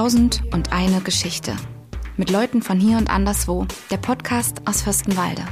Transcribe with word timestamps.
Tausend 0.00 0.40
und 0.54 0.72
eine 0.72 1.02
Geschichte. 1.02 1.54
Mit 2.16 2.30
Leuten 2.30 2.62
von 2.62 2.80
hier 2.80 2.96
und 2.96 3.10
anderswo. 3.10 3.66
Der 3.90 3.98
Podcast 3.98 4.62
aus 4.64 4.80
Fürstenwalde. 4.80 5.42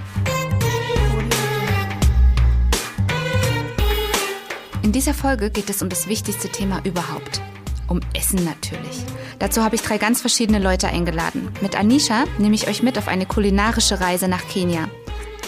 In 4.80 4.90
dieser 4.90 5.12
Folge 5.12 5.50
geht 5.50 5.68
es 5.68 5.82
um 5.82 5.90
das 5.90 6.08
wichtigste 6.08 6.48
Thema 6.48 6.80
überhaupt. 6.84 7.42
Um 7.88 8.00
Essen 8.14 8.42
natürlich. 8.42 9.04
Dazu 9.38 9.62
habe 9.62 9.74
ich 9.74 9.82
drei 9.82 9.98
ganz 9.98 10.22
verschiedene 10.22 10.60
Leute 10.60 10.88
eingeladen. 10.88 11.50
Mit 11.60 11.78
Anisha 11.78 12.24
nehme 12.38 12.54
ich 12.54 12.68
euch 12.68 12.82
mit 12.82 12.96
auf 12.96 13.08
eine 13.08 13.26
kulinarische 13.26 14.00
Reise 14.00 14.28
nach 14.28 14.48
Kenia. 14.48 14.88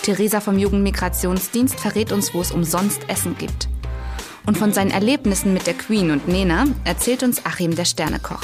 Theresa 0.03 0.43
vom 0.43 0.59
Jugendmigrationsdienst 0.59 1.80
verrät 1.80 2.12
uns, 2.12 2.35
wo 2.35 2.43
es 2.43 2.53
umsonst 2.53 3.09
Essen 3.09 3.39
gibt. 3.39 3.71
Und 4.45 4.59
von 4.59 4.75
seinen 4.75 4.91
Erlebnissen 4.91 5.55
mit 5.55 5.67
der 5.67 5.73
Queen 5.73 6.11
und 6.11 6.29
Nena 6.29 6.67
erzählt 6.85 7.23
uns 7.23 7.46
Achim 7.46 7.75
der 7.75 7.87
Sternekoch. 7.87 8.43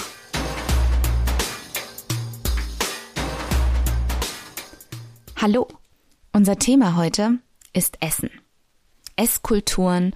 Hallo, 5.38 5.68
unser 6.32 6.58
Thema 6.58 6.96
heute 6.96 7.38
ist 7.74 7.98
Essen. 8.00 8.30
Esskulturen 9.16 10.14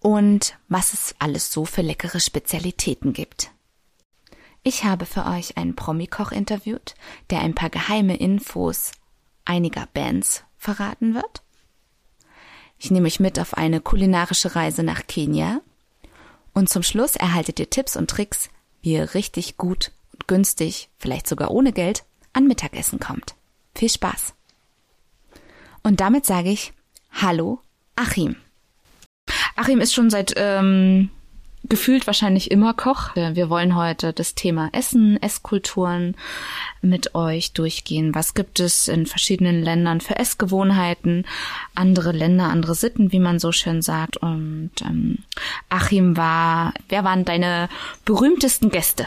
und 0.00 0.56
was 0.66 0.94
es 0.94 1.14
alles 1.18 1.52
so 1.52 1.66
für 1.66 1.82
leckere 1.82 2.20
Spezialitäten 2.20 3.12
gibt. 3.12 3.50
Ich 4.62 4.84
habe 4.84 5.04
für 5.04 5.26
euch 5.26 5.58
einen 5.58 5.76
Promikoch 5.76 6.32
interviewt, 6.32 6.94
der 7.28 7.42
ein 7.42 7.54
paar 7.54 7.68
geheime 7.68 8.16
Infos 8.16 8.92
einiger 9.44 9.86
Bands 9.92 10.42
verraten 10.56 11.14
wird. 11.14 11.42
Ich 12.78 12.90
nehme 12.90 13.08
euch 13.08 13.20
mit 13.20 13.38
auf 13.38 13.58
eine 13.58 13.82
kulinarische 13.82 14.56
Reise 14.56 14.82
nach 14.82 15.06
Kenia. 15.06 15.60
Und 16.54 16.70
zum 16.70 16.82
Schluss 16.82 17.14
erhaltet 17.14 17.60
ihr 17.60 17.68
Tipps 17.68 17.94
und 17.94 18.08
Tricks, 18.08 18.48
wie 18.80 18.94
ihr 18.94 19.12
richtig 19.12 19.58
gut 19.58 19.92
und 20.14 20.28
günstig, 20.28 20.88
vielleicht 20.96 21.26
sogar 21.26 21.50
ohne 21.50 21.74
Geld, 21.74 22.04
an 22.32 22.46
Mittagessen 22.46 23.00
kommt. 23.00 23.34
Viel 23.74 23.90
Spaß! 23.90 24.32
Und 25.82 26.00
damit 26.00 26.26
sage 26.26 26.50
ich 26.50 26.72
Hallo, 27.12 27.60
Achim. 27.96 28.36
Achim 29.56 29.80
ist 29.80 29.94
schon 29.94 30.10
seit 30.10 30.32
ähm, 30.36 31.10
gefühlt 31.68 32.06
wahrscheinlich 32.06 32.50
immer 32.50 32.74
Koch. 32.74 33.14
Wir 33.14 33.48
wollen 33.48 33.76
heute 33.76 34.12
das 34.12 34.34
Thema 34.34 34.70
Essen, 34.72 35.22
Esskulturen 35.22 36.16
mit 36.80 37.14
euch 37.14 37.52
durchgehen. 37.52 38.14
Was 38.14 38.34
gibt 38.34 38.60
es 38.60 38.88
in 38.88 39.06
verschiedenen 39.06 39.62
Ländern 39.62 40.00
für 40.00 40.18
Essgewohnheiten? 40.18 41.24
Andere 41.74 42.12
Länder, 42.12 42.44
andere 42.44 42.74
Sitten, 42.74 43.12
wie 43.12 43.20
man 43.20 43.38
so 43.38 43.52
schön 43.52 43.82
sagt. 43.82 44.16
Und 44.16 44.72
ähm, 44.82 45.18
Achim 45.68 46.16
war, 46.16 46.74
wer 46.88 47.04
waren 47.04 47.24
deine 47.24 47.68
berühmtesten 48.04 48.70
Gäste? 48.70 49.06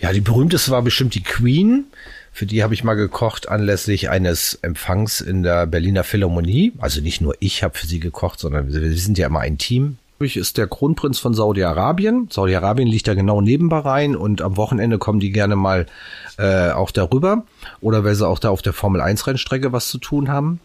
Ja, 0.00 0.12
die 0.12 0.20
berühmteste 0.20 0.70
war 0.70 0.82
bestimmt 0.82 1.14
die 1.14 1.22
Queen. 1.22 1.86
Für 2.32 2.46
die 2.46 2.62
habe 2.62 2.74
ich 2.74 2.84
mal 2.84 2.94
gekocht 2.94 3.48
anlässlich 3.48 4.08
eines 4.08 4.54
Empfangs 4.62 5.20
in 5.20 5.42
der 5.42 5.66
Berliner 5.66 6.04
Philharmonie. 6.04 6.72
Also 6.78 7.00
nicht 7.00 7.20
nur 7.20 7.34
ich 7.40 7.62
habe 7.62 7.76
für 7.76 7.86
sie 7.86 8.00
gekocht, 8.00 8.38
sondern 8.40 8.72
wir 8.72 8.96
sind 8.96 9.18
ja 9.18 9.26
immer 9.26 9.40
ein 9.40 9.58
Team 9.58 9.98
ist 10.20 10.58
der 10.58 10.66
Kronprinz 10.66 11.18
von 11.18 11.32
Saudi-Arabien. 11.32 12.28
Saudi-Arabien 12.30 12.86
liegt 12.86 13.08
da 13.08 13.14
genau 13.14 13.40
neben 13.40 13.68
Bahrain 13.68 14.14
und 14.14 14.42
am 14.42 14.56
Wochenende 14.56 14.98
kommen 14.98 15.20
die 15.20 15.32
gerne 15.32 15.56
mal 15.56 15.86
äh, 16.36 16.70
auch 16.70 16.90
darüber 16.90 17.44
oder 17.80 18.04
weil 18.04 18.14
sie 18.14 18.28
auch 18.28 18.38
da 18.38 18.50
auf 18.50 18.62
der 18.62 18.72
Formel 18.72 19.00
1 19.00 19.26
Rennstrecke 19.26 19.72
was 19.72 19.88
zu 19.88 19.98
tun 19.98 20.28
haben. 20.28 20.60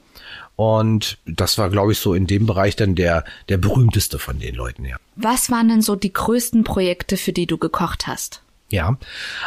Und 0.58 1.18
das 1.26 1.58
war, 1.58 1.70
glaube 1.70 1.92
ich, 1.92 2.00
so 2.00 2.14
in 2.14 2.28
dem 2.28 2.46
Bereich 2.46 2.76
dann 2.76 2.96
der, 2.96 3.26
der 3.50 3.58
berühmteste 3.58 4.20
von 4.20 4.40
den 4.40 4.56
Leuten, 4.56 4.86
ja. 4.86 4.98
Was 5.16 5.50
waren 5.50 5.68
denn 5.68 5.82
so 5.82 5.96
die 5.96 6.14
größten 6.14 6.64
Projekte, 6.64 7.18
für 7.18 7.34
die 7.34 7.46
du 7.46 7.58
gekocht 7.58 8.08
hast? 8.08 8.42
Ja, 8.70 8.98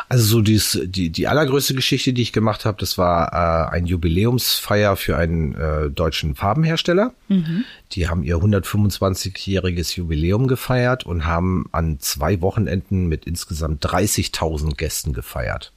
also 0.09 0.25
so 0.25 0.41
dies, 0.43 0.81
die, 0.85 1.11
die 1.11 1.27
allergrößte 1.27 1.75
Geschichte, 1.75 2.13
die 2.13 2.23
ich 2.23 2.33
gemacht 2.33 2.65
habe, 2.65 2.79
das 2.79 2.99
war 2.99 3.33
äh, 3.33 3.75
ein 3.75 3.85
Jubiläumsfeier 3.85 4.95
für 4.95 5.17
einen 5.17 5.55
äh, 5.55 5.91
deutschen 5.91 6.37
Farbenhersteller. 6.37 7.13
Mhm. 7.27 7.65
Die 7.93 8.09
haben 8.09 8.23
ihr 8.23 8.37
125-jähriges 8.37 9.97
Jubiläum 9.97 10.47
gefeiert 10.47 11.05
und 11.05 11.27
haben 11.27 11.67
an 11.73 11.99
zwei 11.99 12.41
Wochenenden 12.43 13.09
mit 13.09 13.25
insgesamt 13.25 13.85
30.000 13.85 14.77
Gästen 14.77 15.13
gefeiert. 15.13 15.73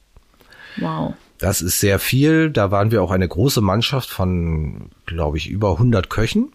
Wow. 0.76 1.14
Das 1.38 1.62
ist 1.62 1.80
sehr 1.80 1.98
viel. 1.98 2.50
Da 2.50 2.70
waren 2.70 2.92
wir 2.92 3.02
auch 3.02 3.10
eine 3.10 3.26
große 3.26 3.60
Mannschaft 3.60 4.08
von, 4.08 4.90
glaube 5.06 5.38
ich, 5.38 5.48
über 5.48 5.72
100 5.72 6.08
Köchen. 6.08 6.52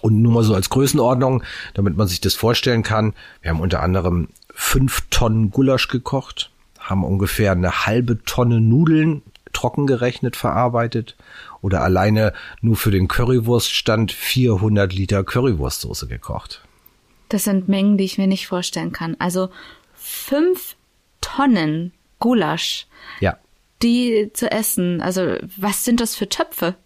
Und 0.00 0.22
nur 0.22 0.32
mal 0.32 0.44
so 0.44 0.54
als 0.54 0.70
Größenordnung, 0.70 1.42
damit 1.74 1.98
man 1.98 2.08
sich 2.08 2.22
das 2.22 2.34
vorstellen 2.34 2.82
kann. 2.82 3.12
Wir 3.42 3.50
haben 3.50 3.60
unter 3.60 3.82
anderem 3.82 4.28
fünf 4.60 5.06
Tonnen 5.10 5.50
Gulasch 5.50 5.88
gekocht, 5.88 6.50
haben 6.78 7.02
ungefähr 7.02 7.52
eine 7.52 7.86
halbe 7.86 8.22
Tonne 8.24 8.60
Nudeln 8.60 9.22
trocken 9.52 9.86
gerechnet 9.86 10.36
verarbeitet 10.36 11.16
oder 11.60 11.82
alleine 11.82 12.32
nur 12.60 12.76
für 12.76 12.92
den 12.92 13.08
Currywurststand 13.08 14.12
400 14.12 14.92
Liter 14.92 15.24
Currywurstsoße 15.24 16.06
gekocht. 16.06 16.62
Das 17.30 17.44
sind 17.44 17.68
Mengen, 17.68 17.96
die 17.96 18.04
ich 18.04 18.18
mir 18.18 18.26
nicht 18.26 18.46
vorstellen 18.46 18.92
kann. 18.92 19.16
Also 19.18 19.48
fünf 19.94 20.76
Tonnen 21.20 21.92
Gulasch. 22.20 22.86
Ja. 23.18 23.38
Die 23.82 24.30
zu 24.34 24.52
essen. 24.52 25.00
Also 25.00 25.36
was 25.56 25.84
sind 25.84 26.00
das 26.00 26.14
für 26.14 26.28
Töpfe? 26.28 26.76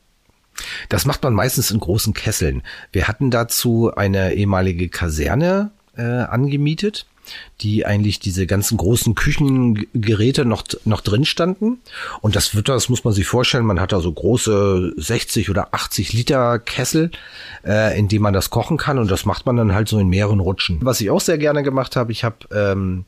Das 0.89 1.05
macht 1.05 1.23
man 1.23 1.35
meistens 1.35 1.71
in 1.71 1.81
großen 1.81 2.15
Kesseln. 2.15 2.63
Wir 2.93 3.09
hatten 3.09 3.31
dazu 3.31 3.93
eine 3.95 4.35
ehemalige 4.35 4.89
Kaserne 4.89 5.73
äh, 5.97 6.03
angemietet 6.03 7.07
die 7.61 7.87
eigentlich 7.87 8.21
diese 8.21 8.47
ganzen 8.47 8.77
großen 8.77 9.15
Küchengeräte 9.15 10.45
noch, 10.45 10.65
noch 10.85 11.01
drin 11.01 11.25
standen. 11.25 11.79
Und 12.21 12.37
das 12.37 12.55
wird, 12.55 12.69
das 12.69 12.89
muss 12.89 13.05
man 13.05 13.13
sich 13.13 13.27
vorstellen, 13.27 13.67
man 13.67 13.81
hat 13.81 13.93
da 13.93 14.01
so 14.01 14.13
große 14.13 14.93
60 14.97 15.51
oder 15.51 15.75
80 15.75 16.13
Liter 16.13 16.59
Kessel, 16.59 17.11
äh, 17.65 17.99
in 17.99 18.09
dem 18.09 18.23
man 18.23 18.35
das 18.35 18.51
kochen 18.51 18.77
kann. 18.77 18.99
Und 18.99 19.11
das 19.11 19.25
macht 19.25 19.47
man 19.47 19.57
dann 19.57 19.75
halt 19.75 19.89
so 19.89 19.99
in 19.99 20.09
mehreren 20.09 20.41
Rutschen. 20.41 20.79
Was 20.83 21.01
ich 21.01 21.11
auch 21.11 21.21
sehr 21.21 21.39
gerne 21.39 21.63
gemacht 21.63 21.97
habe, 21.97 22.13
ich 22.13 22.25
habe 22.25 22.37
ähm, 22.53 23.05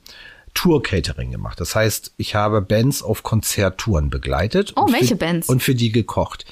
Tour-Catering 0.56 1.30
gemacht. 1.30 1.60
Das 1.60 1.76
heißt, 1.76 2.14
ich 2.16 2.34
habe 2.34 2.62
Bands 2.62 3.02
auf 3.02 3.22
Konzerttouren 3.22 4.10
begleitet. 4.10 4.72
Oh, 4.76 4.90
welche 4.90 5.08
für, 5.08 5.16
Bands? 5.16 5.48
Und 5.48 5.62
für 5.62 5.74
die 5.74 5.92
gekocht. 5.92 6.46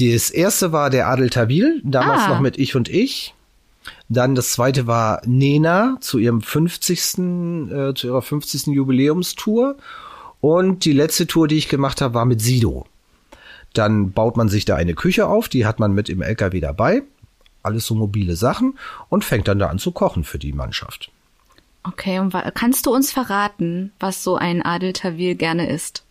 Das 0.00 0.30
erste 0.30 0.72
war 0.72 0.90
der 0.90 1.08
Adel 1.08 1.30
Tawil, 1.30 1.80
damals 1.84 2.22
ah. 2.22 2.28
noch 2.28 2.40
mit 2.40 2.58
Ich 2.58 2.76
und 2.76 2.88
Ich. 2.88 3.34
Dann 4.08 4.34
das 4.34 4.52
zweite 4.52 4.86
war 4.86 5.20
Nena 5.26 5.98
zu 6.00 6.18
ihrem 6.18 6.40
50. 6.40 6.98
Äh, 6.98 7.94
zu 7.94 8.06
ihrer 8.06 8.22
50. 8.22 8.68
Jubiläumstour. 8.68 9.76
Und 10.40 10.84
die 10.84 10.92
letzte 10.92 11.26
Tour, 11.26 11.48
die 11.48 11.56
ich 11.56 11.68
gemacht 11.68 12.00
habe, 12.00 12.14
war 12.14 12.24
mit 12.24 12.40
Sido. 12.40 12.86
Dann 13.74 14.12
baut 14.12 14.36
man 14.36 14.48
sich 14.48 14.64
da 14.64 14.76
eine 14.76 14.94
Küche 14.94 15.26
auf, 15.26 15.48
die 15.48 15.66
hat 15.66 15.78
man 15.78 15.92
mit 15.92 16.08
im 16.08 16.22
LKW 16.22 16.60
dabei. 16.60 17.02
Alles 17.62 17.86
so 17.86 17.94
mobile 17.94 18.36
Sachen 18.36 18.78
und 19.08 19.24
fängt 19.24 19.48
dann 19.48 19.58
da 19.58 19.66
an 19.66 19.78
zu 19.78 19.92
kochen 19.92 20.24
für 20.24 20.38
die 20.38 20.52
Mannschaft. 20.52 21.10
Okay, 21.82 22.18
und 22.18 22.34
kannst 22.54 22.86
du 22.86 22.94
uns 22.94 23.12
verraten, 23.12 23.92
was 23.98 24.22
so 24.22 24.36
ein 24.36 24.62
Adel 24.62 24.92
Tawil 24.92 25.34
gerne 25.34 25.68
isst? 25.68 26.04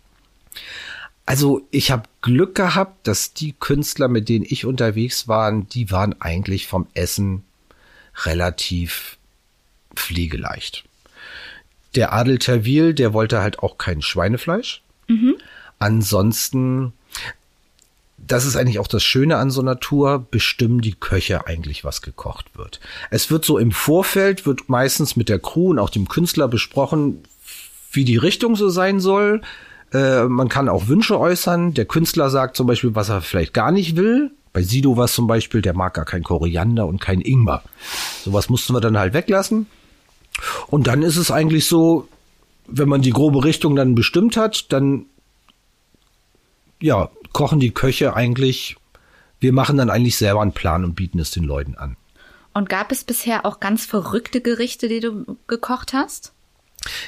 Also 1.25 1.67
ich 1.71 1.91
habe 1.91 2.03
Glück 2.21 2.55
gehabt, 2.55 3.07
dass 3.07 3.33
die 3.33 3.53
Künstler, 3.53 4.07
mit 4.07 4.29
denen 4.29 4.45
ich 4.47 4.65
unterwegs 4.65 5.27
war, 5.27 5.51
die 5.51 5.91
waren 5.91 6.19
eigentlich 6.21 6.67
vom 6.67 6.87
Essen 6.93 7.43
relativ 8.25 9.17
pflegeleicht. 9.95 10.83
Der 11.95 12.13
Adel 12.13 12.37
Terwil, 12.37 12.93
der 12.93 13.13
wollte 13.13 13.41
halt 13.41 13.59
auch 13.59 13.77
kein 13.77 14.01
Schweinefleisch. 14.01 14.81
Mhm. 15.07 15.35
Ansonsten, 15.79 16.93
das 18.17 18.45
ist 18.45 18.55
eigentlich 18.55 18.79
auch 18.79 18.87
das 18.87 19.03
Schöne 19.03 19.37
an 19.37 19.51
so 19.51 19.61
einer 19.61 19.79
Tour, 19.79 20.25
bestimmen 20.29 20.81
die 20.81 20.93
Köche 20.93 21.47
eigentlich, 21.47 21.83
was 21.83 22.01
gekocht 22.01 22.57
wird. 22.57 22.79
Es 23.09 23.31
wird 23.31 23.45
so 23.45 23.57
im 23.57 23.71
Vorfeld, 23.71 24.45
wird 24.45 24.69
meistens 24.69 25.15
mit 25.15 25.29
der 25.29 25.39
Crew 25.39 25.69
und 25.69 25.79
auch 25.79 25.89
dem 25.89 26.07
Künstler 26.07 26.47
besprochen, 26.47 27.23
wie 27.91 28.05
die 28.05 28.17
Richtung 28.17 28.55
so 28.55 28.69
sein 28.69 28.99
soll. 28.99 29.41
Äh, 29.93 30.25
man 30.25 30.49
kann 30.49 30.69
auch 30.69 30.87
Wünsche 30.87 31.19
äußern. 31.19 31.73
Der 31.73 31.85
Künstler 31.85 32.29
sagt 32.29 32.57
zum 32.57 32.67
Beispiel, 32.67 32.95
was 32.95 33.09
er 33.09 33.21
vielleicht 33.21 33.53
gar 33.53 33.71
nicht 33.71 33.95
will. 33.95 34.31
Bei 34.57 34.63
Sido 34.63 34.97
war 34.97 35.05
es 35.05 35.13
zum 35.13 35.27
Beispiel, 35.27 35.61
der 35.61 35.75
mag 35.75 35.93
gar 35.93 36.05
kein 36.05 36.23
Koriander 36.23 36.87
und 36.87 36.99
kein 36.99 37.21
Ingwer. 37.21 37.61
Sowas 38.23 38.49
mussten 38.49 38.73
wir 38.73 38.81
dann 38.81 38.97
halt 38.97 39.13
weglassen. 39.13 39.67
Und 40.65 40.87
dann 40.87 41.03
ist 41.03 41.15
es 41.15 41.29
eigentlich 41.29 41.67
so, 41.67 42.07
wenn 42.65 42.89
man 42.89 43.03
die 43.03 43.11
grobe 43.11 43.43
Richtung 43.43 43.75
dann 43.75 43.93
bestimmt 43.93 44.35
hat, 44.35 44.73
dann 44.73 45.05
ja, 46.81 47.11
kochen 47.33 47.59
die 47.59 47.69
Köche 47.69 48.15
eigentlich, 48.15 48.77
wir 49.39 49.53
machen 49.53 49.77
dann 49.77 49.91
eigentlich 49.91 50.17
selber 50.17 50.41
einen 50.41 50.53
Plan 50.53 50.83
und 50.83 50.95
bieten 50.95 51.19
es 51.19 51.29
den 51.29 51.43
Leuten 51.43 51.75
an. 51.75 51.95
Und 52.55 52.67
gab 52.67 52.91
es 52.91 53.03
bisher 53.03 53.45
auch 53.45 53.59
ganz 53.59 53.85
verrückte 53.85 54.41
Gerichte, 54.41 54.87
die 54.87 55.01
du 55.01 55.37
gekocht 55.45 55.93
hast? 55.93 56.33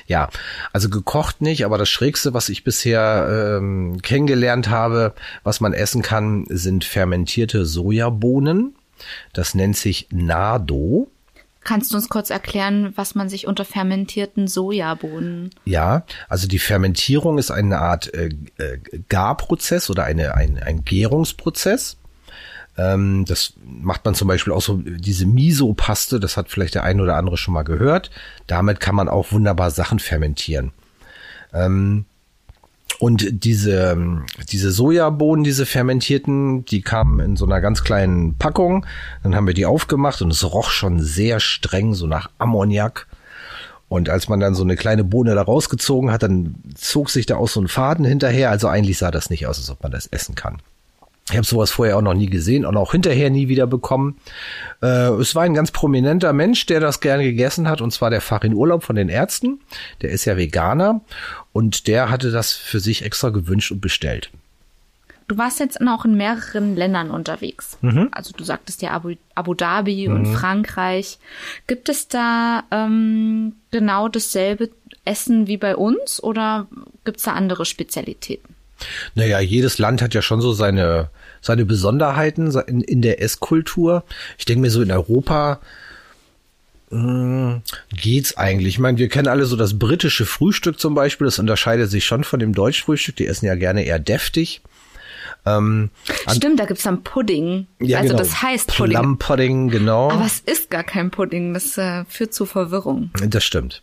Ja, 0.08 0.30
also 0.74 0.90
gekocht 0.90 1.42
nicht, 1.42 1.66
aber 1.66 1.78
das 1.78 1.90
Schrägste, 1.90 2.34
was 2.34 2.50
ich 2.50 2.64
bisher 2.64 3.58
ähm, 3.60 4.02
kennengelernt 4.02 4.70
habe, 4.70 5.14
was 5.44 5.62
man 5.62 5.74
essen 5.74 6.02
kann, 6.02 6.46
sind 6.50 6.84
fermentierte 6.84 7.66
Sojabohnen. 7.66 8.76
Das 9.34 9.56
nennt 9.56 9.78
sich 9.78 10.08
Nado. 10.12 11.10
Kannst 11.64 11.92
du 11.92 11.98
uns 11.98 12.10
kurz 12.10 12.30
erklären, 12.30 12.94
was 12.96 13.16
man 13.16 13.30
sich 13.30 13.46
unter 13.46 13.64
fermentierten 13.64 14.48
Sojabohnen? 14.48 15.52
Ja, 15.66 16.04
also 16.28 16.48
die 16.48 16.58
Fermentierung 16.58 17.38
ist 17.38 17.52
eine 17.52 17.80
Art 17.80 18.12
äh, 18.14 18.30
äh, 18.58 18.80
Garprozess 19.10 19.90
oder 19.90 20.06
eine, 20.06 20.36
ein, 20.36 20.58
ein 20.58 20.84
Gärungsprozess. 20.84 21.99
Ähm, 22.80 23.26
das 23.26 23.54
macht 23.66 24.06
man 24.06 24.16
zum 24.16 24.30
Beispiel 24.30 24.54
auch 24.54 24.62
so 24.62 24.78
diese 24.78 25.26
Miso-Paste, 25.26 26.20
das 26.20 26.38
hat 26.38 26.50
vielleicht 26.50 26.76
der 26.76 26.84
ein 26.84 27.02
oder 27.02 27.18
andere 27.18 27.36
schon 27.36 27.54
mal 27.54 27.64
gehört. 27.64 28.10
Damit 28.48 28.80
kann 28.80 28.96
man 28.96 29.10
auch 29.10 29.34
wunderbar 29.34 29.70
Sachen 29.70 30.00
fermentieren. 30.00 30.72
Ähm, 31.54 32.06
und 33.00 33.44
diese, 33.44 34.24
diese 34.50 34.72
Sojabohnen, 34.72 35.44
diese 35.44 35.66
fermentierten, 35.66 36.66
die 36.66 36.82
kamen 36.82 37.20
in 37.20 37.36
so 37.36 37.46
einer 37.46 37.60
ganz 37.60 37.84
kleinen 37.84 38.38
Packung. 38.38 38.86
Dann 39.24 39.36
haben 39.36 39.48
wir 39.48 39.54
die 39.54 39.66
aufgemacht 39.66 40.22
und 40.22 40.32
es 40.32 40.44
roch 40.44 40.70
schon 40.70 41.00
sehr 41.00 41.40
streng, 41.40 41.94
so 41.94 42.08
nach 42.08 42.30
Ammoniak. 42.38 43.08
Und 43.90 44.10
als 44.10 44.30
man 44.30 44.40
dann 44.40 44.56
so 44.56 44.64
eine 44.64 44.76
kleine 44.76 45.04
Bohne 45.04 45.36
da 45.36 45.42
rausgezogen 45.42 46.12
hat, 46.12 46.24
dann 46.24 46.56
zog 46.76 47.10
sich 47.10 47.26
da 47.26 47.38
auch 47.38 47.50
so 47.50 47.60
ein 47.60 47.68
Faden 47.68 48.06
hinterher. 48.06 48.52
Also 48.52 48.68
eigentlich 48.68 48.98
sah 48.98 49.12
das 49.12 49.30
nicht 49.30 49.48
aus, 49.48 49.58
als 49.58 49.70
ob 49.70 49.84
man 49.84 49.92
das 49.92 50.08
essen 50.08 50.36
kann. 50.36 50.62
Ich 51.30 51.38
habe 51.38 51.46
sowas 51.46 51.72
vorher 51.72 51.98
auch 51.98 52.02
noch 52.02 52.14
nie 52.14 52.30
gesehen 52.30 52.66
und 52.66 52.76
auch 52.78 52.92
hinterher 52.92 53.30
nie 53.30 53.48
wieder 53.48 53.68
bekommen. 53.68 54.18
Äh, 54.82 55.10
es 55.14 55.36
war 55.36 55.44
ein 55.44 55.54
ganz 55.54 55.72
prominenter 55.72 56.34
Mensch, 56.34 56.66
der 56.66 56.80
das 56.80 57.00
gerne 57.00 57.24
gegessen 57.24 57.70
hat, 57.70 57.82
und 57.82 57.92
zwar 57.92 58.10
der 58.10 58.22
Farin 58.22 58.54
Urlaub 58.54 58.84
von 58.84 58.96
den 58.96 59.10
Ärzten. 59.10 59.60
Der 60.02 60.10
ist 60.10 60.26
ja 60.26 60.38
Veganer 60.38 61.02
und 61.54 61.88
der 61.88 62.10
hatte 62.10 62.32
das 62.32 62.54
für 62.54 62.80
sich 62.80 63.04
extra 63.04 63.30
gewünscht 63.30 63.72
und 63.72 63.82
bestellt. 63.82 64.32
Du 65.30 65.38
warst 65.38 65.60
jetzt 65.60 65.80
auch 65.80 66.06
in 66.06 66.16
mehreren 66.16 66.76
Ländern 66.76 67.12
unterwegs. 67.12 67.78
Mhm. 67.82 68.10
Also 68.12 68.34
du 68.36 68.44
sagtest 68.44 68.82
ja 68.82 68.92
Abu, 68.92 69.14
Abu 69.36 69.54
Dhabi 69.54 70.08
mhm. 70.08 70.16
und 70.16 70.26
Frankreich. 70.26 71.20
Gibt 71.68 71.88
es 71.88 72.08
da 72.08 72.64
ähm, 72.72 73.54
genau 73.70 74.10
dasselbe 74.10 74.72
Essen 75.06 75.46
wie 75.46 75.58
bei 75.58 75.76
uns 75.76 76.22
oder 76.22 76.68
gibt 77.06 77.18
es 77.18 77.26
da 77.26 77.34
andere 77.34 77.66
Spezialitäten? 77.66 78.56
Naja, 79.16 79.40
jedes 79.40 79.78
Land 79.78 80.02
hat 80.02 80.14
ja 80.14 80.22
schon 80.22 80.42
so 80.42 80.54
seine, 80.54 81.10
seine 81.42 81.66
Besonderheiten 81.66 82.52
in, 82.68 82.82
in 82.82 83.02
der 83.02 83.22
Esskultur. 83.22 84.04
Ich 84.38 84.46
denke 84.46 84.62
mir 84.62 84.72
so 84.72 84.82
in 84.82 84.92
Europa 84.92 85.60
mh, 86.90 87.00
hm, 87.00 87.62
geht's 87.96 88.38
eigentlich. 88.38 88.76
Ich 88.76 88.80
meine, 88.80 88.98
wir 88.98 89.10
kennen 89.10 89.28
alle 89.28 89.46
so 89.46 89.56
das 89.56 89.78
britische 89.78 90.26
Frühstück 90.26 90.80
zum 90.80 90.96
Beispiel. 90.96 91.26
Das 91.26 91.40
unterscheidet 91.40 91.90
sich 91.90 92.06
schon 92.06 92.24
von 92.24 92.40
dem 92.40 92.54
deutschen 92.54 92.86
Frühstück. 92.86 93.16
Die 93.18 93.28
essen 93.28 93.46
ja 93.46 93.56
gerne 93.56 93.84
eher 93.84 94.00
deftig. 94.00 94.62
Ähm, 95.46 95.90
Stimmt, 96.28 96.60
da 96.60 96.66
gibt's 96.66 96.84
dann 96.84 97.04
Pudding. 97.04 97.68
Ja, 97.80 98.00
also 98.00 98.10
genau. 98.10 98.20
das 98.20 98.42
heißt 98.42 98.76
Pudding. 98.76 98.98
Plum 98.98 99.18
Pudding, 99.18 99.70
genau. 99.70 100.12
Aber 100.12 100.26
es 100.26 100.40
ist 100.40 100.70
gar 100.70 100.84
kein 100.84 101.12
Pudding. 101.12 101.54
Das 101.54 101.78
äh, 101.78 102.06
führt 102.06 102.34
zu 102.34 102.46
Verwirrung. 102.46 103.12
Das 103.28 103.44
stimmt. 103.44 103.82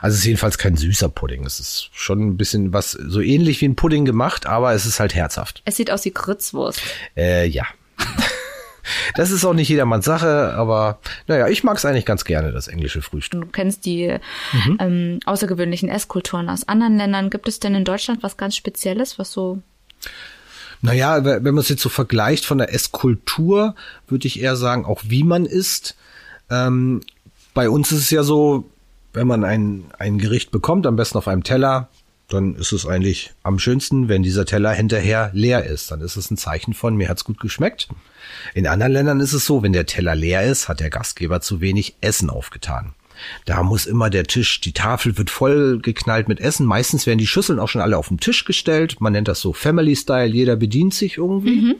Also 0.00 0.14
es 0.14 0.20
ist 0.20 0.26
jedenfalls 0.26 0.58
kein 0.58 0.76
süßer 0.76 1.08
Pudding. 1.08 1.44
Es 1.44 1.60
ist 1.60 1.90
schon 1.92 2.20
ein 2.20 2.36
bisschen 2.36 2.72
was 2.72 2.92
so 2.92 3.20
ähnlich 3.20 3.60
wie 3.60 3.66
ein 3.68 3.76
Pudding 3.76 4.04
gemacht, 4.04 4.46
aber 4.46 4.72
es 4.72 4.86
ist 4.86 5.00
halt 5.00 5.14
herzhaft. 5.14 5.62
Es 5.64 5.76
sieht 5.76 5.90
aus 5.90 6.04
wie 6.04 6.12
Grützwurst. 6.12 6.80
Äh, 7.16 7.46
ja. 7.46 7.66
Das 9.16 9.32
ist 9.32 9.44
auch 9.44 9.52
nicht 9.52 9.68
jedermanns 9.68 10.04
Sache, 10.04 10.54
aber 10.54 11.00
naja, 11.26 11.48
ich 11.48 11.64
mag 11.64 11.76
es 11.76 11.84
eigentlich 11.84 12.04
ganz 12.04 12.24
gerne, 12.24 12.52
das 12.52 12.68
englische 12.68 13.02
Frühstück. 13.02 13.40
Du 13.40 13.48
kennst 13.48 13.84
die 13.84 14.16
mhm. 14.52 14.76
ähm, 14.78 15.20
außergewöhnlichen 15.24 15.88
Esskulturen 15.88 16.48
aus 16.48 16.68
anderen 16.68 16.96
Ländern. 16.96 17.30
Gibt 17.30 17.48
es 17.48 17.58
denn 17.58 17.74
in 17.74 17.84
Deutschland 17.84 18.22
was 18.22 18.36
ganz 18.36 18.54
Spezielles, 18.54 19.18
was 19.18 19.32
so 19.32 19.60
naja, 20.82 21.24
wenn 21.24 21.42
man 21.42 21.58
es 21.58 21.68
jetzt 21.68 21.82
so 21.82 21.88
vergleicht 21.88 22.44
von 22.44 22.58
der 22.58 22.72
Esskultur, 22.72 23.74
würde 24.08 24.26
ich 24.28 24.40
eher 24.40 24.56
sagen, 24.56 24.84
auch 24.84 25.02
wie 25.06 25.24
man 25.24 25.46
isst. 25.46 25.96
Ähm, 26.50 27.00
bei 27.54 27.70
uns 27.70 27.90
ist 27.92 28.02
es 28.02 28.10
ja 28.10 28.22
so, 28.22 28.68
wenn 29.16 29.26
man 29.26 29.44
ein, 29.44 29.84
ein 29.98 30.18
Gericht 30.18 30.50
bekommt, 30.50 30.86
am 30.86 30.94
besten 30.94 31.16
auf 31.16 31.26
einem 31.26 31.42
Teller, 31.42 31.88
dann 32.28 32.54
ist 32.56 32.72
es 32.72 32.86
eigentlich 32.86 33.32
am 33.42 33.58
schönsten, 33.58 34.08
wenn 34.08 34.22
dieser 34.22 34.44
Teller 34.44 34.72
hinterher 34.72 35.30
leer 35.32 35.64
ist. 35.64 35.90
Dann 35.90 36.02
ist 36.02 36.16
es 36.16 36.30
ein 36.30 36.36
Zeichen 36.36 36.74
von, 36.74 36.96
mir 36.96 37.08
hat's 37.08 37.24
gut 37.24 37.40
geschmeckt. 37.40 37.88
In 38.54 38.66
anderen 38.66 38.92
Ländern 38.92 39.20
ist 39.20 39.32
es 39.32 39.46
so, 39.46 39.62
wenn 39.62 39.72
der 39.72 39.86
Teller 39.86 40.14
leer 40.14 40.42
ist, 40.44 40.68
hat 40.68 40.80
der 40.80 40.90
Gastgeber 40.90 41.40
zu 41.40 41.60
wenig 41.60 41.96
Essen 42.02 42.28
aufgetan. 42.28 42.94
Da 43.46 43.62
muss 43.62 43.86
immer 43.86 44.10
der 44.10 44.24
Tisch, 44.24 44.60
die 44.60 44.72
Tafel 44.72 45.16
wird 45.16 45.30
voll 45.30 45.78
geknallt 45.80 46.28
mit 46.28 46.38
Essen. 46.38 46.66
Meistens 46.66 47.06
werden 47.06 47.18
die 47.18 47.26
Schüsseln 47.26 47.58
auch 47.58 47.68
schon 47.68 47.80
alle 47.80 47.96
auf 47.96 48.08
den 48.08 48.18
Tisch 48.18 48.44
gestellt. 48.44 49.00
Man 49.00 49.14
nennt 49.14 49.28
das 49.28 49.40
so 49.40 49.54
Family 49.54 49.96
Style. 49.96 50.34
Jeder 50.34 50.56
bedient 50.56 50.92
sich 50.92 51.16
irgendwie. 51.16 51.62
Mhm. 51.62 51.74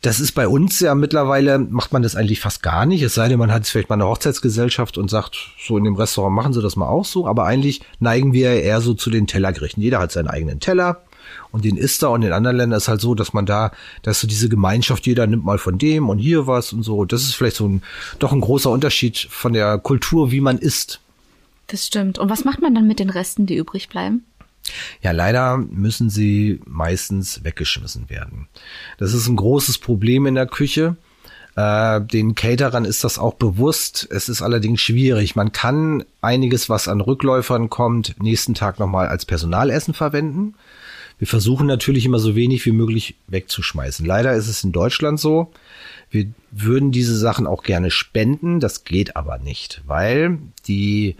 Das 0.00 0.20
ist 0.20 0.32
bei 0.32 0.46
uns 0.46 0.78
ja 0.78 0.94
mittlerweile, 0.94 1.58
macht 1.58 1.92
man 1.92 2.02
das 2.02 2.14
eigentlich 2.14 2.40
fast 2.40 2.62
gar 2.62 2.86
nicht. 2.86 3.02
Es 3.02 3.14
sei 3.14 3.28
denn, 3.28 3.38
man 3.38 3.52
hat 3.52 3.66
vielleicht 3.66 3.88
mal 3.88 3.94
eine 3.94 4.06
Hochzeitsgesellschaft 4.06 4.96
und 4.96 5.10
sagt, 5.10 5.36
so 5.60 5.76
in 5.76 5.84
dem 5.84 5.96
Restaurant 5.96 6.36
machen 6.36 6.52
sie 6.52 6.62
das 6.62 6.76
mal 6.76 6.86
auch 6.86 7.04
so. 7.04 7.26
Aber 7.26 7.46
eigentlich 7.46 7.80
neigen 7.98 8.32
wir 8.32 8.62
eher 8.62 8.80
so 8.80 8.94
zu 8.94 9.10
den 9.10 9.26
Tellergerichten. 9.26 9.82
Jeder 9.82 9.98
hat 9.98 10.12
seinen 10.12 10.28
eigenen 10.28 10.60
Teller 10.60 11.02
und 11.50 11.64
den 11.64 11.76
isst 11.76 12.02
er 12.02 12.10
und 12.10 12.22
in 12.22 12.32
anderen 12.32 12.56
Ländern 12.56 12.76
ist 12.76 12.88
halt 12.88 13.00
so, 13.00 13.16
dass 13.16 13.32
man 13.32 13.44
da, 13.44 13.72
dass 14.02 14.20
so 14.20 14.28
diese 14.28 14.48
Gemeinschaft, 14.48 15.06
jeder 15.06 15.26
nimmt 15.26 15.44
mal 15.44 15.58
von 15.58 15.78
dem 15.78 16.08
und 16.08 16.18
hier 16.18 16.46
was 16.46 16.72
und 16.72 16.84
so. 16.84 17.04
Das 17.04 17.22
ist 17.22 17.34
vielleicht 17.34 17.56
so 17.56 17.68
ein, 17.68 17.82
doch 18.20 18.32
ein 18.32 18.40
großer 18.40 18.70
Unterschied 18.70 19.26
von 19.30 19.52
der 19.52 19.78
Kultur, 19.78 20.30
wie 20.30 20.40
man 20.40 20.58
isst. 20.58 21.00
Das 21.66 21.86
stimmt. 21.86 22.18
Und 22.18 22.30
was 22.30 22.44
macht 22.44 22.62
man 22.62 22.74
dann 22.74 22.86
mit 22.86 22.98
den 22.98 23.10
Resten, 23.10 23.46
die 23.46 23.56
übrig 23.56 23.88
bleiben? 23.88 24.24
Ja, 25.02 25.12
leider 25.12 25.56
müssen 25.56 26.10
sie 26.10 26.60
meistens 26.66 27.44
weggeschmissen 27.44 28.10
werden. 28.10 28.48
Das 28.98 29.14
ist 29.14 29.28
ein 29.28 29.36
großes 29.36 29.78
Problem 29.78 30.26
in 30.26 30.34
der 30.34 30.46
Küche. 30.46 30.96
Äh, 31.56 32.02
den 32.02 32.34
Caterern 32.34 32.84
ist 32.84 33.02
das 33.02 33.18
auch 33.18 33.34
bewusst. 33.34 34.06
Es 34.10 34.28
ist 34.28 34.42
allerdings 34.42 34.80
schwierig. 34.80 35.34
Man 35.34 35.50
kann 35.50 36.04
einiges, 36.20 36.68
was 36.68 36.86
an 36.86 37.00
Rückläufern 37.00 37.68
kommt, 37.68 38.14
nächsten 38.22 38.54
Tag 38.54 38.78
nochmal 38.78 39.08
als 39.08 39.24
Personalessen 39.24 39.92
verwenden. 39.92 40.54
Wir 41.18 41.26
versuchen 41.26 41.66
natürlich 41.66 42.04
immer 42.06 42.20
so 42.20 42.36
wenig 42.36 42.64
wie 42.64 42.70
möglich 42.70 43.16
wegzuschmeißen. 43.26 44.06
Leider 44.06 44.34
ist 44.34 44.46
es 44.46 44.62
in 44.62 44.70
Deutschland 44.70 45.18
so. 45.18 45.50
Wir 46.10 46.26
würden 46.52 46.92
diese 46.92 47.18
Sachen 47.18 47.46
auch 47.46 47.64
gerne 47.64 47.90
spenden. 47.90 48.60
Das 48.60 48.84
geht 48.84 49.16
aber 49.16 49.38
nicht, 49.38 49.82
weil 49.84 50.38
die 50.68 51.16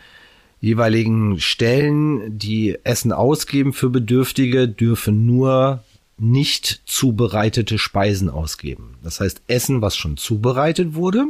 jeweiligen 0.60 1.40
Stellen, 1.40 2.38
die 2.38 2.78
Essen 2.84 3.12
ausgeben 3.12 3.72
für 3.72 3.90
Bedürftige, 3.90 4.68
dürfen 4.68 5.26
nur 5.26 5.84
nicht 6.18 6.82
zubereitete 6.84 7.78
Speisen 7.78 8.28
ausgeben. 8.28 8.96
Das 9.02 9.20
heißt, 9.20 9.42
Essen, 9.46 9.82
was 9.82 9.96
schon 9.96 10.16
zubereitet 10.16 10.94
wurde, 10.94 11.26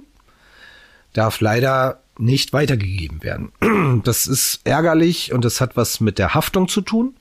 darf 1.13 1.41
leider 1.41 2.01
nicht 2.19 2.53
weitergegeben 2.53 3.23
werden. 3.23 3.53
Das 4.05 4.27
ist 4.27 4.61
ärgerlich 4.65 5.33
und 5.33 5.45
das 5.45 5.61
hat 5.61 5.77
was 5.77 6.01
mit 6.01 6.19
der 6.19 6.35
Haftung 6.35 6.69
zu 6.69 6.81
tun, 6.81 7.15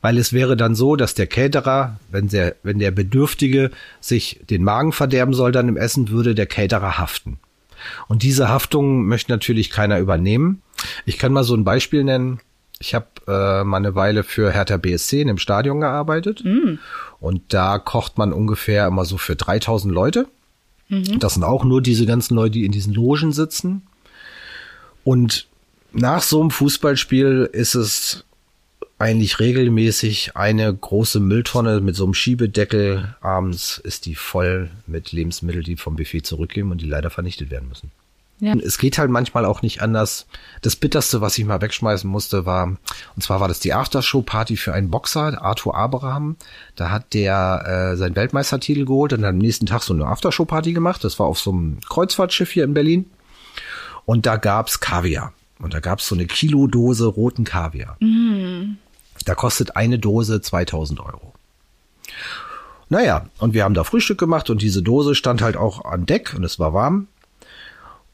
weil 0.00 0.18
es 0.18 0.32
wäre 0.32 0.56
dann 0.56 0.74
so, 0.74 0.96
dass 0.96 1.14
der 1.14 1.26
Caterer, 1.26 1.98
wenn 2.10 2.28
der, 2.28 2.56
wenn 2.62 2.78
der 2.78 2.90
Bedürftige 2.90 3.70
sich 4.00 4.40
den 4.48 4.64
Magen 4.64 4.92
verderben 4.92 5.32
soll 5.32 5.52
dann 5.52 5.68
im 5.68 5.76
Essen, 5.76 6.10
würde 6.10 6.34
der 6.34 6.46
Caterer 6.46 6.98
haften. 6.98 7.38
Und 8.08 8.22
diese 8.22 8.48
Haftung 8.48 9.06
möchte 9.06 9.32
natürlich 9.32 9.70
keiner 9.70 9.98
übernehmen. 9.98 10.62
Ich 11.06 11.18
kann 11.18 11.32
mal 11.32 11.44
so 11.44 11.54
ein 11.54 11.64
Beispiel 11.64 12.04
nennen. 12.04 12.40
Ich 12.80 12.94
habe 12.94 13.06
äh, 13.26 13.64
mal 13.64 13.78
eine 13.78 13.94
Weile 13.94 14.22
für 14.22 14.52
Hertha 14.52 14.76
BSC 14.76 15.22
in 15.22 15.28
dem 15.28 15.38
Stadion 15.38 15.80
gearbeitet 15.80 16.44
mm. 16.44 16.78
und 17.18 17.42
da 17.48 17.78
kocht 17.78 18.18
man 18.18 18.32
ungefähr 18.32 18.86
immer 18.86 19.04
so 19.04 19.18
für 19.18 19.34
3000 19.34 19.92
Leute. 19.92 20.28
Mhm. 20.88 21.18
Das 21.18 21.34
sind 21.34 21.42
auch 21.42 21.64
nur 21.64 21.82
diese 21.82 22.06
ganzen 22.06 22.36
Leute, 22.36 22.52
die 22.52 22.64
in 22.64 22.72
diesen 22.72 22.94
Logen 22.94 23.32
sitzen. 23.32 23.82
Und 25.04 25.46
nach 25.92 26.22
so 26.22 26.40
einem 26.40 26.50
Fußballspiel 26.50 27.50
ist 27.52 27.74
es 27.74 28.24
eigentlich 28.98 29.38
regelmäßig 29.38 30.36
eine 30.36 30.74
große 30.74 31.20
Mülltonne 31.20 31.80
mit 31.80 31.94
so 31.94 32.04
einem 32.04 32.14
Schiebedeckel. 32.14 33.14
Abends 33.20 33.78
ist 33.78 34.06
die 34.06 34.16
voll 34.16 34.70
mit 34.86 35.12
Lebensmitteln, 35.12 35.64
die 35.64 35.76
vom 35.76 35.96
Buffet 35.96 36.22
zurückgehen 36.22 36.70
und 36.72 36.80
die 36.80 36.86
leider 36.86 37.10
vernichtet 37.10 37.50
werden 37.50 37.68
müssen. 37.68 37.92
Ja. 38.40 38.54
Es 38.54 38.78
geht 38.78 38.98
halt 38.98 39.10
manchmal 39.10 39.44
auch 39.44 39.62
nicht 39.62 39.82
anders. 39.82 40.26
Das 40.62 40.76
bitterste, 40.76 41.20
was 41.20 41.36
ich 41.38 41.44
mal 41.44 41.60
wegschmeißen 41.60 42.08
musste, 42.08 42.46
war, 42.46 42.66
und 42.66 43.22
zwar 43.22 43.40
war 43.40 43.48
das 43.48 43.58
die 43.58 43.72
Aftershow-Party 43.72 44.56
für 44.56 44.72
einen 44.74 44.90
Boxer, 44.90 45.42
Arthur 45.42 45.76
Abraham. 45.76 46.36
Da 46.76 46.90
hat 46.90 47.14
der 47.14 47.92
äh, 47.92 47.96
seinen 47.96 48.14
Weltmeistertitel 48.14 48.84
geholt 48.84 49.12
und 49.12 49.22
dann 49.22 49.34
am 49.34 49.38
nächsten 49.38 49.66
Tag 49.66 49.82
so 49.82 49.92
eine 49.92 50.06
Aftershow-Party 50.06 50.72
gemacht. 50.72 51.02
Das 51.02 51.18
war 51.18 51.26
auf 51.26 51.40
so 51.40 51.50
einem 51.50 51.80
Kreuzfahrtschiff 51.88 52.52
hier 52.52 52.64
in 52.64 52.74
Berlin. 52.74 53.10
Und 54.06 54.26
da 54.26 54.36
gab's 54.36 54.78
Kaviar. 54.78 55.32
Und 55.58 55.74
da 55.74 55.80
gab's 55.80 56.06
so 56.06 56.14
eine 56.14 56.26
Kilodose 56.26 57.06
roten 57.06 57.42
Kaviar. 57.42 57.96
Mm. 58.00 58.76
Da 59.24 59.34
kostet 59.34 59.76
eine 59.76 59.98
Dose 59.98 60.40
2000 60.40 61.00
Euro. 61.00 61.32
Naja, 62.88 63.26
und 63.38 63.54
wir 63.54 63.64
haben 63.64 63.74
da 63.74 63.84
Frühstück 63.84 64.18
gemacht 64.18 64.48
und 64.50 64.62
diese 64.62 64.82
Dose 64.82 65.14
stand 65.14 65.42
halt 65.42 65.56
auch 65.56 65.84
an 65.84 66.06
Deck 66.06 66.34
und 66.34 66.44
es 66.44 66.58
war 66.58 66.72
warm. 66.72 67.08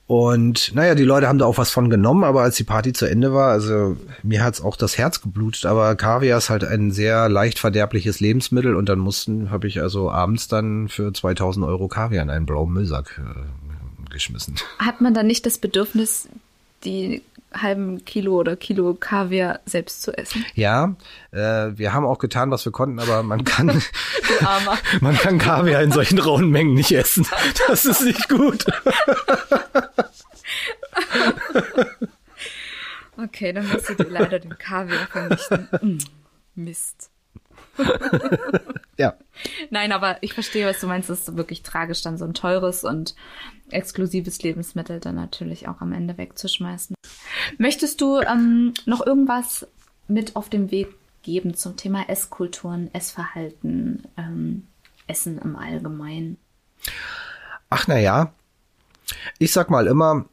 Und 0.07 0.75
naja, 0.75 0.95
die 0.95 1.05
Leute 1.05 1.29
haben 1.29 1.39
da 1.39 1.47
auch 1.47 1.57
was 1.57 1.71
von 1.71 1.89
genommen, 1.89 2.25
aber 2.25 2.43
als 2.43 2.57
die 2.57 2.65
Party 2.65 2.93
zu 2.93 3.07
Ende 3.07 3.33
war, 3.33 3.53
also 3.53 3.97
mir 4.23 4.45
hat's 4.45 4.61
auch 4.61 4.77
das 4.77 4.99
Herz 4.99 5.23
geblutet, 5.23 5.65
aber 5.65 5.95
Kaviar 5.95 6.37
ist 6.37 6.51
halt 6.51 6.63
ein 6.63 6.91
sehr 6.91 7.31
leicht 7.31 7.59
verderbliches 7.59 8.21
Lebensmittel 8.21 8.77
und 8.77 8.89
dann 8.89 8.99
mussten, 8.99 9.51
habe 9.51 9.67
ich 9.67 9.81
also 9.81 10.11
abends 10.11 10.47
dann 10.47 10.89
für 10.89 11.13
2000 11.13 11.65
Euro 11.65 11.89
Kaviar 11.89 12.23
in 12.23 12.29
einen 12.29 12.45
blauen 12.45 12.71
Müllsack 12.71 13.19
äh, 13.19 14.13
geschmissen. 14.13 14.57
Hat 14.79 15.01
man 15.01 15.15
dann 15.15 15.27
nicht 15.27 15.47
das 15.47 15.57
Bedürfnis, 15.57 16.29
die 16.85 17.23
halben 17.55 18.05
Kilo 18.05 18.39
oder 18.39 18.57
Kilo 18.57 18.95
Kaviar 18.95 19.61
selbst 19.67 20.03
zu 20.03 20.17
essen? 20.17 20.45
Ja, 20.55 20.97
äh, 21.31 21.71
wir 21.77 21.93
haben 21.93 22.05
auch 22.05 22.19
getan, 22.19 22.51
was 22.51 22.65
wir 22.65 22.73
konnten, 22.73 22.99
aber 22.99 23.23
man 23.23 23.45
kann, 23.45 23.67
man 25.01 25.17
kann 25.17 25.39
Kaviar 25.39 25.83
in 25.83 25.93
solchen 25.93 26.19
rauen 26.19 26.51
Mengen 26.51 26.75
nicht 26.75 26.93
essen. 26.93 27.27
Das 27.69 27.85
ist 27.85 28.03
nicht 28.03 28.29
gut. 28.29 28.67
okay, 33.17 33.53
dann 33.53 33.69
musst 33.69 33.89
du 33.89 33.95
dir 33.95 34.11
leider 34.11 34.39
den 34.39 34.59
Kaviar 34.59 35.07
vernichten. 35.07 35.69
Mm, 35.81 35.99
Mist. 36.55 37.11
Ja. 38.97 39.15
Nein, 39.71 39.93
aber 39.93 40.19
ich 40.23 40.35
verstehe, 40.35 40.67
was 40.67 40.81
du 40.81 40.87
meinst. 40.87 41.11
Es 41.11 41.29
ist 41.29 41.37
wirklich 41.37 41.63
tragisch, 41.63 42.03
dann 42.03 42.19
so 42.19 42.25
ein 42.25 42.35
teures 42.35 42.85
und 42.85 43.15
exklusives 43.71 44.43
Lebensmittel 44.43 45.01
dann 45.01 45.17
natürlich 45.17 45.69
auch 45.69 45.81
am 45.81 45.93
Ende 45.93 46.19
wegzuschmeißen. 46.19 46.95
Möchtest 47.59 48.01
du 48.01 48.21
ähm, 48.21 48.75
noch 48.87 49.05
irgendwas 49.05 49.67
mit 50.09 50.37
auf 50.37 50.49
dem 50.49 50.71
Weg 50.71 50.89
geben 51.23 51.55
zum 51.55 51.77
Thema 51.77 52.09
Esskulturen, 52.09 52.91
Essverhalten, 52.93 54.03
ähm, 54.17 54.67
Essen 55.07 55.39
im 55.39 55.57
Allgemeinen? 55.57 56.37
Ach 57.71 57.87
na 57.89 57.99
ja, 57.99 58.33
ich 59.39 59.53
sag 59.53 59.71
mal 59.71 59.87
immer, 59.87 60.27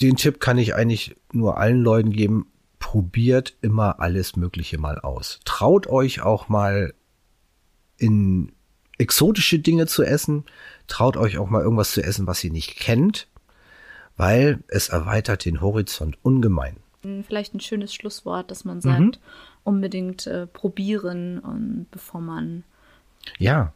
den 0.00 0.16
Tipp 0.16 0.40
kann 0.40 0.58
ich 0.58 0.74
eigentlich 0.74 1.16
nur 1.32 1.58
allen 1.58 1.80
Leuten 1.80 2.10
geben. 2.10 2.50
Probiert 2.78 3.56
immer 3.62 4.00
alles 4.00 4.36
Mögliche 4.36 4.78
mal 4.78 4.98
aus. 4.98 5.40
Traut 5.44 5.86
euch 5.86 6.20
auch 6.22 6.48
mal 6.48 6.94
in 7.98 8.52
exotische 8.98 9.58
Dinge 9.58 9.86
zu 9.86 10.02
essen. 10.02 10.44
Traut 10.86 11.16
euch 11.16 11.38
auch 11.38 11.50
mal 11.50 11.62
irgendwas 11.62 11.92
zu 11.92 12.02
essen, 12.02 12.26
was 12.26 12.42
ihr 12.44 12.52
nicht 12.52 12.76
kennt, 12.76 13.28
weil 14.16 14.60
es 14.68 14.88
erweitert 14.88 15.44
den 15.44 15.60
Horizont 15.60 16.18
ungemein. 16.22 16.76
Vielleicht 17.26 17.54
ein 17.54 17.60
schönes 17.60 17.94
Schlusswort, 17.94 18.50
dass 18.50 18.64
man 18.64 18.80
sagt, 18.80 19.00
mhm. 19.00 19.12
unbedingt 19.62 20.26
äh, 20.26 20.46
probieren 20.46 21.38
und 21.38 21.86
bevor 21.90 22.20
man. 22.20 22.64
Ja, 23.38 23.72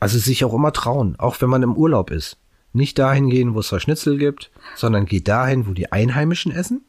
also 0.00 0.18
sich 0.18 0.44
auch 0.44 0.52
immer 0.52 0.72
trauen, 0.72 1.16
auch 1.18 1.40
wenn 1.40 1.48
man 1.48 1.62
im 1.62 1.76
Urlaub 1.76 2.10
ist. 2.10 2.36
Nicht 2.74 2.98
dahin 2.98 3.30
gehen, 3.30 3.54
wo 3.54 3.60
es 3.60 3.68
Schnitzel 3.82 4.18
gibt, 4.18 4.50
sondern 4.76 5.06
geht 5.06 5.28
dahin, 5.28 5.66
wo 5.66 5.72
die 5.72 5.90
Einheimischen 5.90 6.52
essen. 6.52 6.82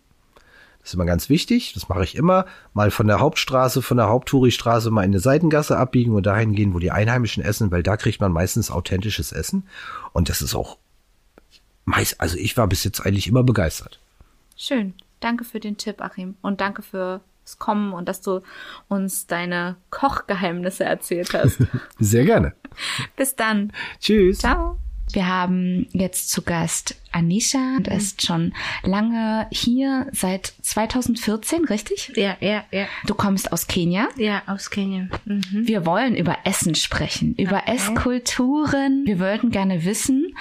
Das 0.90 0.94
ist 0.94 0.96
immer 0.96 1.06
ganz 1.06 1.30
wichtig. 1.30 1.74
Das 1.74 1.88
mache 1.88 2.04
ich 2.04 2.16
immer. 2.16 2.48
Mal 2.74 2.90
von 2.90 3.06
der 3.06 3.20
Hauptstraße, 3.20 3.84
von 3.84 3.98
der 3.98 4.10
Haupttouristraße 4.10 4.90
mal 4.90 5.04
in 5.04 5.12
eine 5.12 5.20
Seitengasse 5.20 5.78
abbiegen 5.78 6.16
und 6.16 6.26
dahin 6.26 6.56
gehen, 6.56 6.74
wo 6.74 6.80
die 6.80 6.90
Einheimischen 6.90 7.44
essen, 7.44 7.70
weil 7.70 7.84
da 7.84 7.96
kriegt 7.96 8.20
man 8.20 8.32
meistens 8.32 8.72
authentisches 8.72 9.32
Essen. 9.32 9.68
Und 10.14 10.30
das 10.30 10.42
ist 10.42 10.56
auch 10.56 10.80
meist, 11.86 12.20
also 12.20 12.38
ich 12.38 12.58
war 12.58 12.66
bis 12.66 12.84
jetzt 12.84 13.06
eigentlich 13.06 13.28
immer 13.28 13.44
begeistert. 13.44 14.00
Schön. 14.58 14.96
Danke 15.20 15.44
für 15.44 15.60
den 15.60 15.78
Tipp, 15.78 16.02
Achim. 16.02 16.34
Und 16.42 16.60
danke 16.60 16.82
fürs 16.82 17.22
Kommen 17.60 17.94
und 17.94 18.10
dass 18.10 18.22
du 18.22 18.42
uns 18.88 19.28
deine 19.28 19.76
Kochgeheimnisse 19.92 20.86
erzählt 20.86 21.36
hast. 21.36 21.60
Sehr 22.00 22.26
gerne. 22.26 22.56
Bis 23.16 23.36
dann. 23.36 23.74
Tschüss. 24.00 24.40
Ciao. 24.40 24.80
Wir 25.12 25.28
haben 25.28 25.88
jetzt 25.92 26.30
zu 26.30 26.44
Gast 26.44 26.96
Anisha 27.12 27.78
und 27.78 27.90
mhm. 27.90 27.96
ist 27.96 28.26
schon 28.26 28.54
lange 28.84 29.48
hier 29.52 30.08
seit 30.12 30.54
2014, 30.62 31.66
richtig? 31.66 32.12
Ja, 32.16 32.38
ja, 32.40 32.64
ja. 32.72 32.86
Du 33.06 33.16
kommst 33.16 33.52
aus 33.52 33.68
Kenia? 33.68 34.08
Ja, 34.18 34.44
aus 34.46 34.70
Kenia. 34.70 35.08
Mhm. 35.26 35.68
Wir 35.68 35.86
wollen 35.86 36.16
über 36.16 36.38
Essen 36.44 36.76
sprechen, 36.76 37.34
über 37.36 37.64
okay. 37.64 37.76
Esskulturen. 37.76 39.04
Wir 39.06 39.20
wollten 39.20 39.50
gerne 39.50 39.84
wissen, 39.84 40.36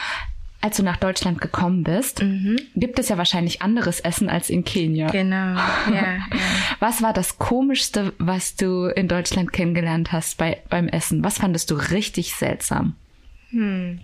als 0.60 0.76
du 0.76 0.82
nach 0.82 0.98
Deutschland 0.98 1.40
gekommen 1.40 1.84
bist, 1.84 2.22
mhm. 2.22 2.58
gibt 2.74 2.98
es 2.98 3.08
ja 3.08 3.16
wahrscheinlich 3.16 3.62
anderes 3.62 4.00
Essen 4.00 4.28
als 4.28 4.50
in 4.50 4.64
Kenia. 4.64 5.08
Genau, 5.10 5.54
ja, 5.56 5.94
ja. 5.94 6.18
Was 6.80 7.00
war 7.00 7.14
das 7.14 7.38
Komischste, 7.38 8.12
was 8.18 8.56
du 8.56 8.86
in 8.86 9.08
Deutschland 9.08 9.52
kennengelernt 9.52 10.12
hast 10.12 10.36
bei, 10.36 10.60
beim 10.68 10.88
Essen? 10.88 11.24
Was 11.24 11.38
fandest 11.38 11.70
du 11.70 11.76
richtig 11.76 12.34
seltsam? 12.34 12.96
Hm 13.50 14.00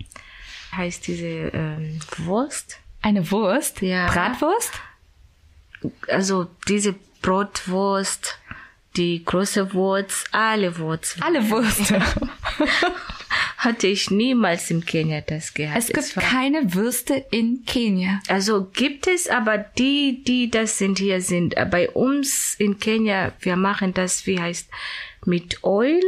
heißt 0.75 1.07
diese 1.07 1.25
ähm, 1.53 1.99
Wurst. 2.17 2.79
Eine 3.01 3.29
Wurst? 3.31 3.81
Ja. 3.81 4.07
Bratwurst? 4.07 4.71
Also 6.07 6.47
diese 6.67 6.95
Brotwurst, 7.21 8.39
die 8.95 9.23
große 9.23 9.73
Wurst, 9.73 10.27
alle 10.31 10.77
Wurst. 10.77 11.17
Alle 11.21 11.49
Wurst. 11.49 11.93
Hatte 13.57 13.87
ich 13.87 14.11
niemals 14.11 14.69
in 14.69 14.85
Kenia 14.85 15.21
das 15.21 15.53
gehabt. 15.53 15.79
Es 15.79 15.87
gibt 15.87 15.99
es 15.99 16.13
keine 16.13 16.75
Würste 16.75 17.25
in 17.31 17.63
Kenia. 17.65 18.21
Also 18.27 18.65
gibt 18.65 19.07
es, 19.07 19.27
aber 19.27 19.57
die, 19.57 20.23
die 20.23 20.51
das 20.51 20.77
sind 20.77 20.99
hier 20.99 21.21
sind, 21.21 21.57
äh, 21.57 21.65
bei 21.65 21.89
uns 21.89 22.55
in 22.59 22.79
Kenia, 22.79 23.33
wir 23.39 23.55
machen 23.55 23.93
das, 23.93 24.27
wie 24.27 24.39
heißt, 24.39 24.69
mit 25.25 25.59
Öl 25.63 26.01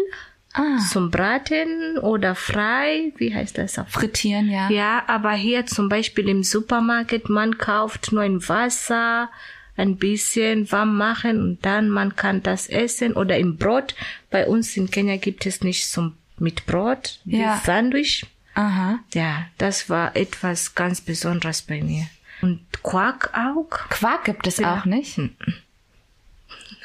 ah. 0.57 0.77
zum 0.91 1.11
Braten 1.11 1.97
oder 1.97 2.35
frei, 2.35 3.13
wie 3.17 3.33
heißt 3.33 3.57
das 3.57 3.79
auch? 3.79 3.87
Frittieren, 3.87 4.49
ja. 4.49 4.69
Ja, 4.69 5.03
aber 5.07 5.31
hier 5.33 5.65
zum 5.65 5.89
Beispiel 5.89 6.27
im 6.29 6.43
Supermarkt, 6.43 7.29
man 7.29 7.57
kauft 7.57 8.11
nur 8.11 8.23
ein 8.23 8.47
Wasser, 8.47 9.29
ein 9.75 9.97
bisschen 9.97 10.71
warm 10.71 10.97
machen 10.97 11.41
und 11.41 11.65
dann 11.65 11.89
man 11.89 12.15
kann 12.15 12.41
das 12.41 12.67
essen 12.67 13.13
oder 13.13 13.37
im 13.37 13.57
Brot. 13.57 13.95
Bei 14.31 14.47
uns 14.47 14.75
in 14.75 14.89
Kenia 14.89 15.17
gibt 15.17 15.45
es 15.45 15.61
nicht 15.61 15.87
zum 15.87 16.13
mit 16.39 16.65
Brot, 16.65 17.19
ja. 17.25 17.61
Sandwich. 17.63 18.25
Aha. 18.53 18.99
Ja, 19.13 19.45
das 19.57 19.89
war 19.89 20.15
etwas 20.15 20.75
ganz 20.75 21.01
Besonderes 21.01 21.61
bei 21.61 21.81
mir. 21.81 22.07
Und 22.41 22.61
Quark 22.83 23.31
auch. 23.33 23.69
Quark 23.89 24.25
gibt 24.25 24.47
es 24.47 24.57
ja. 24.57 24.75
auch 24.75 24.85
nicht? 24.85 25.19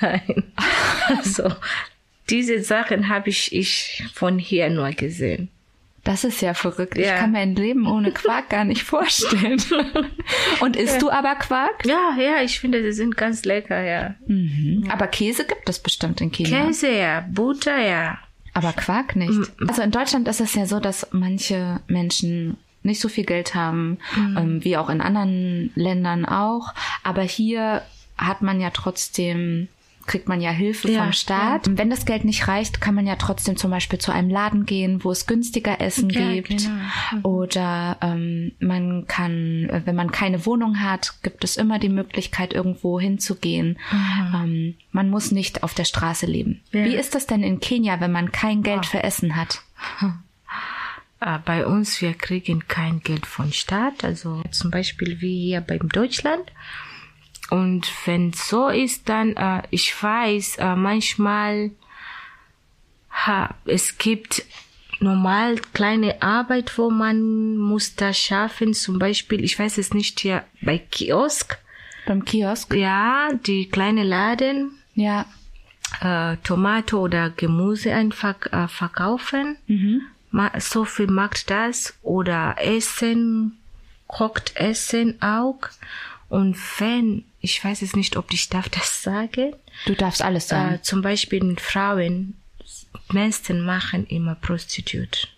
Nein. 0.00 0.45
Also, 1.09 1.52
diese 2.33 2.62
Sachen 2.62 3.09
habe 3.09 3.29
ich, 3.29 3.55
ich 3.55 4.05
von 4.12 4.39
hier 4.39 4.71
nur 4.71 4.91
gesehen. 4.91 5.49
Das 6.05 6.25
ist 6.25 6.43
ja 6.43 6.53
verrückt. 6.53 6.99
Ja. 6.99 7.15
Ich 7.15 7.21
kann 7.21 7.31
mir 7.31 7.39
ein 7.39 7.55
Leben 7.55 7.87
ohne 7.87 8.11
Quark 8.11 8.49
gar 8.49 8.65
nicht 8.65 8.83
vorstellen. 8.83 9.62
Und 10.61 10.75
isst 10.75 10.95
ja. 10.95 10.99
du 10.99 11.11
aber 11.11 11.37
Quark? 11.37 11.87
Ja, 11.87 12.17
ja, 12.19 12.43
ich 12.43 12.59
finde, 12.59 12.83
sie 12.83 12.93
sind 12.93 13.17
ganz 13.17 13.45
lecker, 13.45 13.81
ja. 13.81 14.17
Mhm. 14.27 14.89
Aber 14.91 15.07
Käse 15.07 15.47
gibt 15.47 15.69
es 15.69 15.79
bestimmt 15.79 16.21
in 16.21 16.33
Kenia. 16.33 16.67
Käse, 16.67 16.91
ja. 16.91 17.25
Butter, 17.31 17.79
ja. 17.79 18.19
Aber 18.53 18.73
Quark 18.73 19.15
nicht. 19.15 19.31
Mhm. 19.33 19.69
Also 19.69 19.83
in 19.83 19.93
Deutschland 19.93 20.27
ist 20.27 20.41
es 20.41 20.55
ja 20.57 20.67
so, 20.67 20.81
dass 20.81 21.07
manche 21.12 21.81
Menschen 21.87 22.57
nicht 22.83 23.01
so 23.01 23.09
viel 23.09 23.25
Geld 23.25 23.55
haben, 23.55 23.99
mhm. 24.17 24.37
ähm, 24.37 24.65
wie 24.65 24.77
auch 24.77 24.91
in 24.91 25.01
anderen 25.01 25.71
Ländern 25.77 26.25
auch. 26.25 26.75
Aber 27.05 27.23
hier 27.23 27.83
hat 28.19 28.43
man 28.43 28.61
ja 28.61 28.71
trotzdem 28.71 29.69
kriegt 30.06 30.28
man 30.28 30.40
ja 30.40 30.50
Hilfe 30.50 30.90
ja, 30.90 31.02
vom 31.02 31.12
Staat. 31.12 31.66
Ja. 31.66 31.78
Wenn 31.78 31.90
das 31.90 32.04
Geld 32.04 32.25
nicht 32.25 32.49
reicht, 32.49 32.80
kann 32.80 32.94
man 32.94 33.06
ja 33.06 33.16
trotzdem 33.16 33.56
zum 33.56 33.71
Beispiel 33.71 33.99
zu 33.99 34.12
einem 34.12 34.30
Laden 34.30 34.66
gehen, 34.66 35.04
wo 35.04 35.11
es 35.11 35.26
günstiger 35.26 35.80
Essen 35.80 36.11
ja, 36.11 36.32
gibt. 36.32 36.49
Genau. 36.49 36.71
Mhm. 37.12 37.25
Oder 37.25 37.97
ähm, 38.00 38.52
man 38.61 39.06
kann, 39.06 39.68
wenn 39.85 39.97
man 39.97 40.11
keine 40.12 40.44
Wohnung 40.47 40.80
hat, 40.80 41.23
gibt 41.23 41.44
es 41.44 41.56
immer 41.56 41.78
die 41.78 41.88
Möglichkeit, 41.88 42.52
irgendwo 42.52 43.00
hinzugehen. 43.00 43.78
Mhm. 43.90 44.35
Ähm, 44.35 44.75
man 44.90 45.11
muss 45.11 45.30
nicht 45.30 45.62
auf 45.62 45.75
der 45.75 45.85
Straße 45.85 46.26
leben. 46.26 46.61
Wie 46.71 46.94
ist 46.94 47.14
das 47.14 47.26
denn 47.26 47.42
in 47.42 47.61
Kenia, 47.61 48.00
wenn 48.00 48.12
man 48.12 48.32
kein 48.32 48.62
Geld 48.62 48.82
oh. 48.85 48.88
für 48.88 49.02
Essen 49.02 49.37
hat? 49.37 49.62
Ah, 51.25 51.38
bei 51.38 51.64
uns, 51.66 52.02
wir 52.02 52.14
kriegen 52.14 52.66
kein 52.66 52.99
Geld 52.99 53.26
vom 53.26 53.52
Staat. 53.52 54.02
Also 54.02 54.42
zum 54.50 54.73
Beispiel 54.73 55.21
wie 55.21 55.44
hier 55.44 55.61
beim 55.61 55.88
Deutschland 55.88 56.42
und 57.52 57.87
wenn 58.06 58.32
so 58.32 58.68
ist, 58.68 59.11
dann, 59.11 59.37
äh, 59.37 59.61
ich 59.68 60.02
weiß, 60.02 60.56
äh, 60.56 60.75
manchmal, 60.75 61.73
ha, 63.11 63.54
es 63.66 63.99
gibt 63.99 64.42
normal 65.00 65.56
kleine 65.75 66.23
Arbeit, 66.23 66.78
wo 66.78 66.88
man 66.88 67.59
muss 67.59 67.94
da 67.94 68.14
schaffen. 68.14 68.73
Zum 68.73 68.99
Beispiel, 68.99 69.44
ich 69.44 69.59
weiß 69.59 69.76
es 69.76 69.92
nicht 69.92 70.21
hier 70.21 70.44
bei 70.62 70.78
Kiosk. 70.78 71.59
Beim 72.06 72.25
Kiosk? 72.25 72.73
Ja, 72.73 73.28
die 73.35 73.68
kleine 73.68 74.04
Laden. 74.04 74.78
Ja. 74.94 75.26
Äh, 76.00 76.38
Tomate 76.38 76.97
oder 76.99 77.28
Gemüse 77.28 77.92
einfach 77.92 78.37
äh, 78.50 78.66
verkaufen. 78.66 79.59
Mhm. 79.66 80.00
So 80.59 80.87
viel 80.87 81.09
macht 81.09 81.50
das. 81.50 81.99
Oder 82.00 82.54
Essen, 82.56 83.59
kocht 84.06 84.56
Essen 84.56 85.21
auch. 85.21 85.59
Und 86.33 86.57
wenn 86.79 87.25
ich 87.43 87.62
weiß 87.62 87.83
es 87.83 87.95
nicht, 87.95 88.17
ob 88.17 88.33
ich 88.33 88.49
darf 88.49 88.69
das 88.69 89.03
sagen. 89.03 89.53
Du 89.85 89.95
darfst 89.95 90.23
alles 90.23 90.49
sagen. 90.49 90.77
Äh, 90.77 90.83
zum 90.83 91.03
Beispiel 91.03 91.57
Frauen, 91.59 92.35
meisten 93.09 93.67
machen 93.67 94.07
immer 94.07 94.37
Prostitut. 94.37 95.29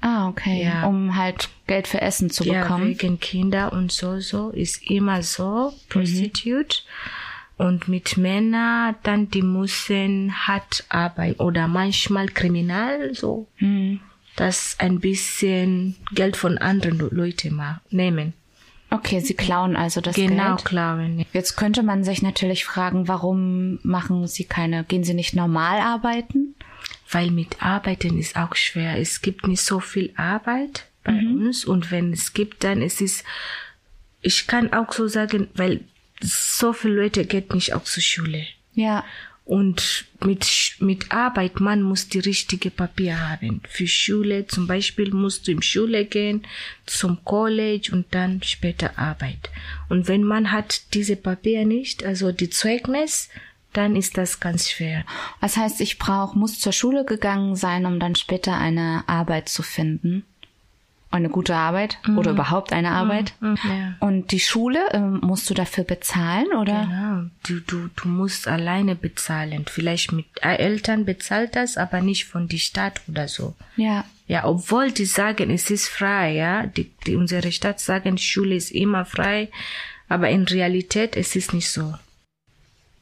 Ah, 0.00 0.28
okay. 0.28 0.64
Ja. 0.64 0.86
Um 0.86 1.16
halt 1.16 1.50
Geld 1.66 1.86
für 1.86 2.00
Essen 2.00 2.30
zu 2.30 2.44
bekommen. 2.44 2.92
Ja, 2.92 2.98
wegen 2.98 3.20
Kinder 3.20 3.72
und 3.72 3.92
so, 3.92 4.20
so 4.20 4.50
ist 4.50 4.90
immer 4.90 5.22
so, 5.22 5.72
Prostitut. 5.88 6.84
Mhm. 6.84 7.64
Und 7.66 7.88
mit 7.88 8.16
Männern, 8.16 8.96
dann 9.04 9.30
die 9.30 9.42
müssen 9.42 10.34
hart 10.48 10.84
arbeiten 10.88 11.40
oder 11.40 11.68
manchmal 11.68 12.26
kriminal, 12.26 13.14
so. 13.14 13.46
Mhm. 13.58 14.00
das 14.34 14.76
ein 14.80 14.98
bisschen 14.98 15.94
Geld 16.12 16.36
von 16.36 16.58
anderen 16.58 16.98
Leuten 16.98 17.62
nehmen. 17.90 18.32
Okay, 18.94 19.18
sie 19.18 19.34
klauen 19.34 19.74
also 19.74 20.00
das 20.00 20.14
genau, 20.14 20.54
Geld. 20.54 20.64
klauen. 20.64 21.26
Jetzt 21.32 21.56
könnte 21.56 21.82
man 21.82 22.04
sich 22.04 22.22
natürlich 22.22 22.64
fragen, 22.64 23.08
warum 23.08 23.80
machen 23.82 24.28
sie 24.28 24.44
keine, 24.44 24.84
gehen 24.84 25.02
sie 25.02 25.14
nicht 25.14 25.34
normal 25.34 25.80
arbeiten? 25.80 26.54
Weil 27.10 27.32
mit 27.32 27.60
Arbeiten 27.60 28.18
ist 28.20 28.36
auch 28.36 28.54
schwer. 28.54 28.96
Es 29.00 29.20
gibt 29.20 29.48
nicht 29.48 29.62
so 29.62 29.80
viel 29.80 30.12
Arbeit 30.16 30.86
bei 31.02 31.10
mhm. 31.10 31.46
uns 31.46 31.64
und 31.64 31.90
wenn 31.90 32.12
es 32.12 32.34
gibt, 32.34 32.62
dann 32.62 32.82
ist 32.82 33.00
es, 33.00 33.24
ich 34.22 34.46
kann 34.46 34.72
auch 34.72 34.92
so 34.92 35.08
sagen, 35.08 35.48
weil 35.54 35.80
so 36.20 36.72
viele 36.72 36.94
Leute 37.02 37.24
gehen 37.24 37.46
nicht 37.52 37.74
auch 37.74 37.82
zur 37.82 38.02
Schule. 38.02 38.46
Ja. 38.74 39.04
Und 39.44 40.06
mit, 40.24 40.76
mit 40.78 41.12
Arbeit, 41.12 41.60
man 41.60 41.82
muss 41.82 42.08
die 42.08 42.20
richtige 42.20 42.70
Papier 42.70 43.28
haben. 43.28 43.60
Für 43.68 43.86
Schule, 43.86 44.46
zum 44.46 44.66
Beispiel 44.66 45.12
musst 45.12 45.46
du 45.46 45.52
in 45.52 45.60
Schule 45.60 46.06
gehen, 46.06 46.46
zum 46.86 47.22
College 47.24 47.90
und 47.92 48.06
dann 48.12 48.42
später 48.42 48.98
Arbeit. 48.98 49.50
Und 49.90 50.08
wenn 50.08 50.24
man 50.24 50.50
hat 50.50 50.94
diese 50.94 51.16
Papier 51.16 51.66
nicht, 51.66 52.04
also 52.04 52.32
die 52.32 52.48
Zeugnis, 52.48 53.28
dann 53.74 53.96
ist 53.96 54.16
das 54.16 54.40
ganz 54.40 54.70
schwer. 54.70 55.04
Das 55.42 55.58
heißt, 55.58 55.80
ich 55.82 55.98
brauche, 55.98 56.38
muss 56.38 56.58
zur 56.58 56.72
Schule 56.72 57.04
gegangen 57.04 57.54
sein, 57.54 57.84
um 57.84 58.00
dann 58.00 58.14
später 58.14 58.56
eine 58.56 59.04
Arbeit 59.08 59.50
zu 59.50 59.62
finden 59.62 60.24
eine 61.14 61.28
gute 61.28 61.54
Arbeit 61.54 61.98
mhm. 62.06 62.18
oder 62.18 62.32
überhaupt 62.32 62.72
eine 62.72 62.90
Arbeit. 62.90 63.34
Mhm. 63.40 63.58
Ja. 63.64 63.94
Und 64.00 64.32
die 64.32 64.40
Schule, 64.40 64.80
ähm, 64.92 65.20
musst 65.22 65.48
du 65.48 65.54
dafür 65.54 65.84
bezahlen 65.84 66.48
oder? 66.52 66.84
Genau, 66.84 67.30
du, 67.44 67.60
du, 67.60 67.88
du 67.94 68.08
musst 68.08 68.48
alleine 68.48 68.94
bezahlen. 68.94 69.64
Vielleicht 69.68 70.12
mit 70.12 70.26
äh, 70.42 70.56
Eltern 70.56 71.04
bezahlt 71.04 71.56
das, 71.56 71.76
aber 71.76 72.00
nicht 72.00 72.24
von 72.24 72.48
der 72.48 72.58
Stadt 72.58 73.00
oder 73.08 73.28
so. 73.28 73.54
Ja. 73.76 74.04
Ja, 74.26 74.46
obwohl 74.46 74.90
die 74.90 75.04
sagen, 75.04 75.50
es 75.50 75.70
ist 75.70 75.88
frei, 75.88 76.32
ja. 76.32 76.66
Die, 76.66 76.90
die, 77.06 77.14
unsere 77.14 77.52
Stadt 77.52 77.78
sagen, 77.78 78.16
Schule 78.16 78.54
ist 78.54 78.70
immer 78.70 79.04
frei, 79.04 79.50
aber 80.08 80.30
in 80.30 80.44
Realität 80.44 81.16
es 81.16 81.36
ist 81.36 81.52
nicht 81.52 81.70
so. 81.70 81.94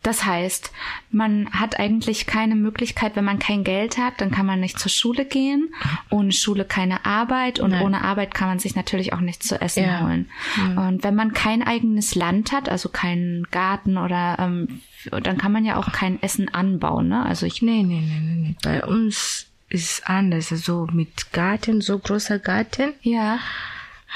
Das 0.02 0.24
heißt, 0.24 0.72
man 1.10 1.48
hat 1.52 1.78
eigentlich 1.78 2.26
keine 2.26 2.56
Möglichkeit, 2.56 3.14
wenn 3.14 3.24
man 3.24 3.38
kein 3.38 3.62
Geld 3.62 3.98
hat, 3.98 4.20
dann 4.20 4.32
kann 4.32 4.46
man 4.46 4.58
nicht 4.58 4.80
zur 4.80 4.90
Schule 4.90 5.24
gehen. 5.24 5.72
Ohne 6.10 6.32
Schule 6.32 6.64
keine 6.64 7.06
Arbeit 7.06 7.60
und 7.60 7.70
Nein. 7.70 7.82
ohne 7.82 8.02
Arbeit 8.02 8.34
kann 8.34 8.48
man 8.48 8.58
sich 8.58 8.74
natürlich 8.74 9.12
auch 9.12 9.20
nichts 9.20 9.46
zu 9.46 9.60
essen 9.60 9.84
ja. 9.84 10.00
holen. 10.00 10.28
Mhm. 10.56 10.78
Und 10.78 11.04
wenn 11.04 11.14
man 11.14 11.32
kein 11.32 11.62
eigenes 11.62 12.16
Land 12.16 12.50
hat, 12.50 12.68
also 12.68 12.88
keinen 12.88 13.44
Garten 13.52 13.96
oder 13.96 14.36
ähm, 14.40 14.80
dann 15.22 15.38
kann 15.38 15.52
man 15.52 15.64
ja 15.64 15.76
auch 15.76 15.92
kein 15.92 16.20
Essen 16.20 16.52
anbauen, 16.52 17.08
ne? 17.08 17.24
Also 17.24 17.46
ich. 17.46 17.62
Nee, 17.62 17.84
nee, 17.84 18.00
nee, 18.00 18.20
nee. 18.20 18.34
nee. 18.34 18.56
Bei 18.62 18.84
uns 18.84 19.46
ist 19.68 19.90
es 19.90 20.02
anders. 20.04 20.50
Also 20.50 20.88
mit 20.92 21.32
Garten, 21.32 21.80
so 21.80 21.98
großer 21.98 22.40
Garten. 22.40 22.92
Ja. 23.02 23.38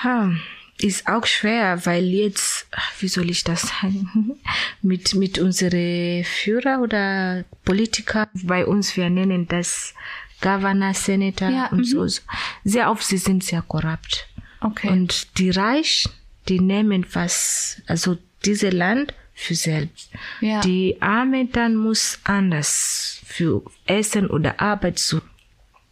Hm 0.03 0.41
ist 0.79 1.09
auch 1.09 1.27
schwer, 1.27 1.85
weil 1.87 2.05
jetzt, 2.05 2.67
wie 3.01 3.09
soll 3.09 3.31
ich 3.31 3.45
das 3.45 3.63
sagen, 3.63 4.39
mit, 4.83 5.15
mit 5.15 5.39
unsere 5.39 6.23
Führer 6.25 6.81
oder 6.83 7.45
Politiker, 7.65 8.29
bei 8.35 8.67
uns, 8.67 8.97
wir 8.97 9.09
nennen 9.09 9.49
das 9.49 9.95
Governor, 10.41 10.95
Senator 10.95 11.49
ja, 11.49 11.69
und 11.69 11.85
so, 11.85 12.07
so. 12.07 12.21
Sehr 12.65 12.91
oft, 12.91 13.05
sie 13.05 13.19
sind 13.19 13.43
sehr 13.43 13.63
korrupt. 13.63 14.29
Okay. 14.61 14.89
Und 14.89 15.39
die 15.39 15.51
Reich, 15.51 16.09
die 16.49 16.61
nehmen 16.61 17.07
was, 17.13 17.81
also 17.87 18.19
diese 18.45 18.71
Land 18.71 19.15
für 19.35 19.55
selbst. 19.55 20.11
Ja. 20.41 20.61
Die 20.61 20.97
Arme 21.01 21.47
dann 21.47 21.77
muss 21.77 22.19
anders 22.25 23.21
für 23.25 23.63
Essen 23.87 24.29
oder 24.29 24.61
Arbeit 24.61 24.99
suchen. 24.99 25.31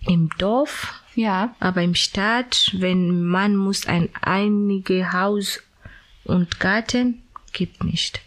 Im 0.07 0.31
Dorf 0.39 0.93
ja. 1.15 1.55
Aber 1.61 1.83
im 1.83 1.95
Stadt, 1.95 2.71
wenn 2.79 3.25
man 3.25 3.57
muss 3.57 3.87
ein 3.87 4.09
einige 4.21 5.13
Haus 5.13 5.63
und 6.25 6.59
Garten, 6.61 7.23
gibt 7.53 7.85
nicht. 7.85 8.21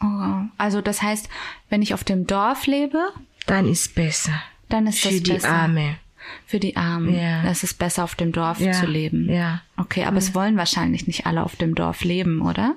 Oh, 0.00 0.42
also 0.58 0.80
das 0.80 1.02
heißt, 1.02 1.28
wenn 1.70 1.82
ich 1.82 1.92
auf 1.94 2.04
dem 2.04 2.26
Dorf 2.26 2.66
lebe, 2.66 2.98
dann 3.46 3.68
ist 3.68 3.94
besser. 3.94 4.32
Dann 4.68 4.86
ist 4.86 5.00
Für 5.00 5.08
das 5.10 5.22
die 5.22 5.32
besser. 5.32 5.48
Arme. 5.50 5.96
Für 6.46 6.60
die 6.60 6.76
Armen. 6.76 7.14
Ja. 7.14 7.42
Es 7.44 7.62
ist 7.64 7.78
besser 7.78 8.04
auf 8.04 8.14
dem 8.14 8.32
Dorf 8.32 8.60
Ja, 8.60 8.72
zu 8.72 8.86
leben. 8.86 9.30
ja. 9.32 9.62
Okay, 9.76 10.04
aber 10.04 10.18
es 10.18 10.34
wollen 10.34 10.56
wahrscheinlich 10.56 11.06
nicht 11.06 11.26
alle 11.26 11.42
auf 11.42 11.56
dem 11.56 11.74
Dorf 11.74 12.04
leben, 12.04 12.42
oder? 12.42 12.74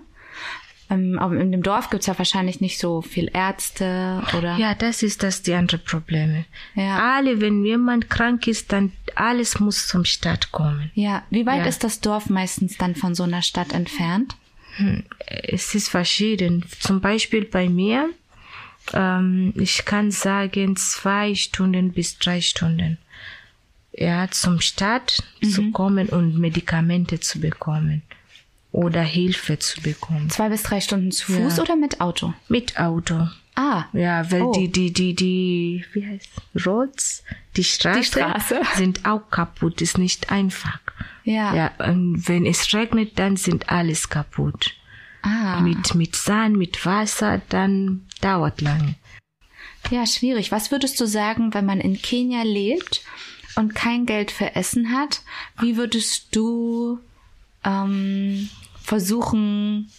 Ähm, 0.91 1.17
aber 1.19 1.37
in 1.37 1.51
dem 1.51 1.63
Dorf 1.63 1.89
gibt's 1.89 2.07
ja 2.07 2.17
wahrscheinlich 2.17 2.59
nicht 2.59 2.77
so 2.77 3.01
viel 3.01 3.31
Ärzte 3.33 4.21
oder. 4.37 4.57
Ja, 4.57 4.75
das 4.75 5.03
ist 5.03 5.23
das 5.23 5.41
die 5.41 5.53
andere 5.53 5.77
Probleme. 5.77 6.45
Ja. 6.75 7.15
Alle, 7.15 7.39
wenn 7.39 7.63
jemand 7.63 8.09
krank 8.09 8.45
ist, 8.47 8.73
dann 8.73 8.91
alles 9.15 9.59
muss 9.59 9.87
zum 9.87 10.03
Stadt 10.03 10.51
kommen. 10.51 10.91
Ja. 10.93 11.23
Wie 11.29 11.45
weit 11.45 11.59
Ja. 11.61 11.65
ist 11.65 11.83
das 11.83 12.01
Dorf 12.01 12.29
meistens 12.29 12.77
dann 12.77 12.95
von 12.95 13.15
so 13.15 13.23
einer 13.23 13.41
Stadt 13.41 13.73
entfernt? 13.73 14.35
Es 15.27 15.75
ist 15.75 15.89
verschieden. 15.89 16.65
Zum 16.79 17.01
Beispiel 17.01 17.45
bei 17.45 17.69
mir, 17.69 18.09
ähm, 18.93 19.53
ich 19.55 19.85
kann 19.85 20.11
sagen 20.11 20.75
zwei 20.75 21.35
Stunden 21.35 21.91
bis 21.91 22.17
drei 22.17 22.41
Stunden. 22.41 22.97
Ja, 23.93 24.29
zum 24.31 24.61
Stadt 24.61 25.21
zu 25.43 25.71
kommen 25.71 26.07
und 26.09 26.37
Medikamente 26.37 27.19
zu 27.19 27.39
bekommen 27.39 28.01
oder 28.71 29.01
Hilfe 29.01 29.59
zu 29.59 29.81
bekommen. 29.81 30.29
Zwei 30.29 30.49
bis 30.49 30.63
drei 30.63 30.79
Stunden 30.81 31.11
zu 31.11 31.31
Fuß 31.33 31.57
Ja. 31.57 31.63
oder 31.63 31.75
mit 31.75 31.99
Auto? 32.01 32.33
Mit 32.47 32.79
Auto. 32.79 33.27
Ah. 33.55 33.85
Ja, 33.91 34.31
weil 34.31 34.43
Oh. 34.43 34.51
die, 34.53 34.71
die, 34.71 34.93
die, 34.93 35.13
die, 35.13 35.85
wie 35.93 36.07
heißt, 36.07 36.29
Roads, 36.65 37.23
die 37.57 37.65
Straße, 37.65 38.03
Straße. 38.03 38.61
sind 38.77 39.05
auch 39.05 39.29
kaputt, 39.29 39.81
ist 39.81 39.97
nicht 39.97 40.31
einfach. 40.31 40.79
Ja. 41.25 41.53
Ja, 41.53 41.71
und 41.85 42.27
wenn 42.29 42.45
es 42.45 42.73
regnet, 42.73 43.19
dann 43.19 43.35
sind 43.35 43.69
alles 43.69 44.09
kaputt. 44.09 44.73
Ah. 45.21 45.59
Mit, 45.59 45.93
mit 45.95 46.15
Sand, 46.15 46.57
mit 46.57 46.85
Wasser, 46.85 47.41
dann 47.49 48.07
dauert 48.21 48.61
lange. 48.61 48.95
Ja, 49.89 50.05
schwierig. 50.07 50.51
Was 50.51 50.71
würdest 50.71 50.99
du 50.99 51.05
sagen, 51.05 51.53
wenn 51.53 51.65
man 51.65 51.81
in 51.81 52.01
Kenia 52.01 52.43
lebt 52.43 53.01
und 53.55 53.75
kein 53.75 54.05
Geld 54.05 54.31
für 54.31 54.55
Essen 54.55 54.93
hat? 54.93 55.21
Wie 55.59 55.75
würdest 55.75 56.33
du 56.35 56.99
ähm, 57.63 58.49
versuchen, 58.81 59.89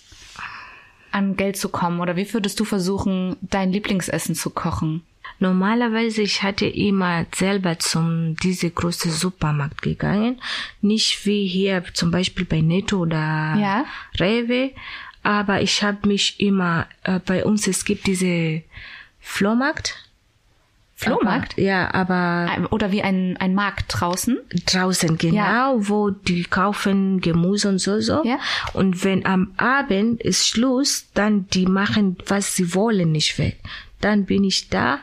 an 1.10 1.36
Geld 1.36 1.56
zu 1.56 1.68
kommen? 1.68 2.00
Oder 2.00 2.16
wie 2.16 2.32
würdest 2.32 2.58
du 2.58 2.64
versuchen, 2.64 3.36
dein 3.40 3.72
Lieblingsessen 3.72 4.34
zu 4.34 4.50
kochen? 4.50 5.02
Normalerweise, 5.38 6.22
ich 6.22 6.42
hatte 6.42 6.66
immer 6.66 7.26
selber 7.34 7.78
zum 7.78 8.36
diese 8.36 8.70
große 8.70 9.10
Supermarkt 9.10 9.82
gegangen. 9.82 10.40
Nicht 10.80 11.26
wie 11.26 11.46
hier 11.46 11.82
zum 11.94 12.10
Beispiel 12.10 12.44
bei 12.44 12.60
Netto 12.60 12.98
oder 12.98 13.56
Ja. 13.58 13.84
Rewe. 14.18 14.70
Aber 15.24 15.60
ich 15.60 15.82
habe 15.82 16.08
mich 16.08 16.40
immer, 16.40 16.86
äh, 17.04 17.18
bei 17.20 17.44
uns, 17.44 17.66
es 17.66 17.84
gibt 17.84 18.06
diese 18.06 18.62
Flohmarkt. 19.20 19.96
Flohmarkt? 21.02 21.52
Aber, 21.54 21.62
ja, 21.62 21.92
aber 21.94 22.72
Oder 22.72 22.92
wie 22.92 23.02
ein, 23.02 23.36
ein 23.38 23.54
Markt 23.54 23.86
draußen? 23.88 24.38
draußen 24.66 25.18
genau, 25.18 25.36
Ja. 25.36 25.72
wo 25.76 26.10
die 26.10 26.44
kaufen 26.44 27.20
Gemüse 27.20 27.68
und 27.68 27.78
so 27.78 28.00
so. 28.00 28.22
Ja. 28.24 28.38
Und 28.72 29.04
wenn 29.04 29.26
am 29.26 29.52
Abend 29.56 30.20
ist 30.22 30.46
Schluss, 30.48 31.06
dann 31.14 31.46
die 31.48 31.66
machen, 31.66 32.16
was 32.26 32.54
sie 32.56 32.74
wollen, 32.74 33.12
nicht 33.12 33.38
weg. 33.38 33.58
Dann 34.00 34.24
bin 34.24 34.44
ich 34.44 34.68
da 34.68 34.98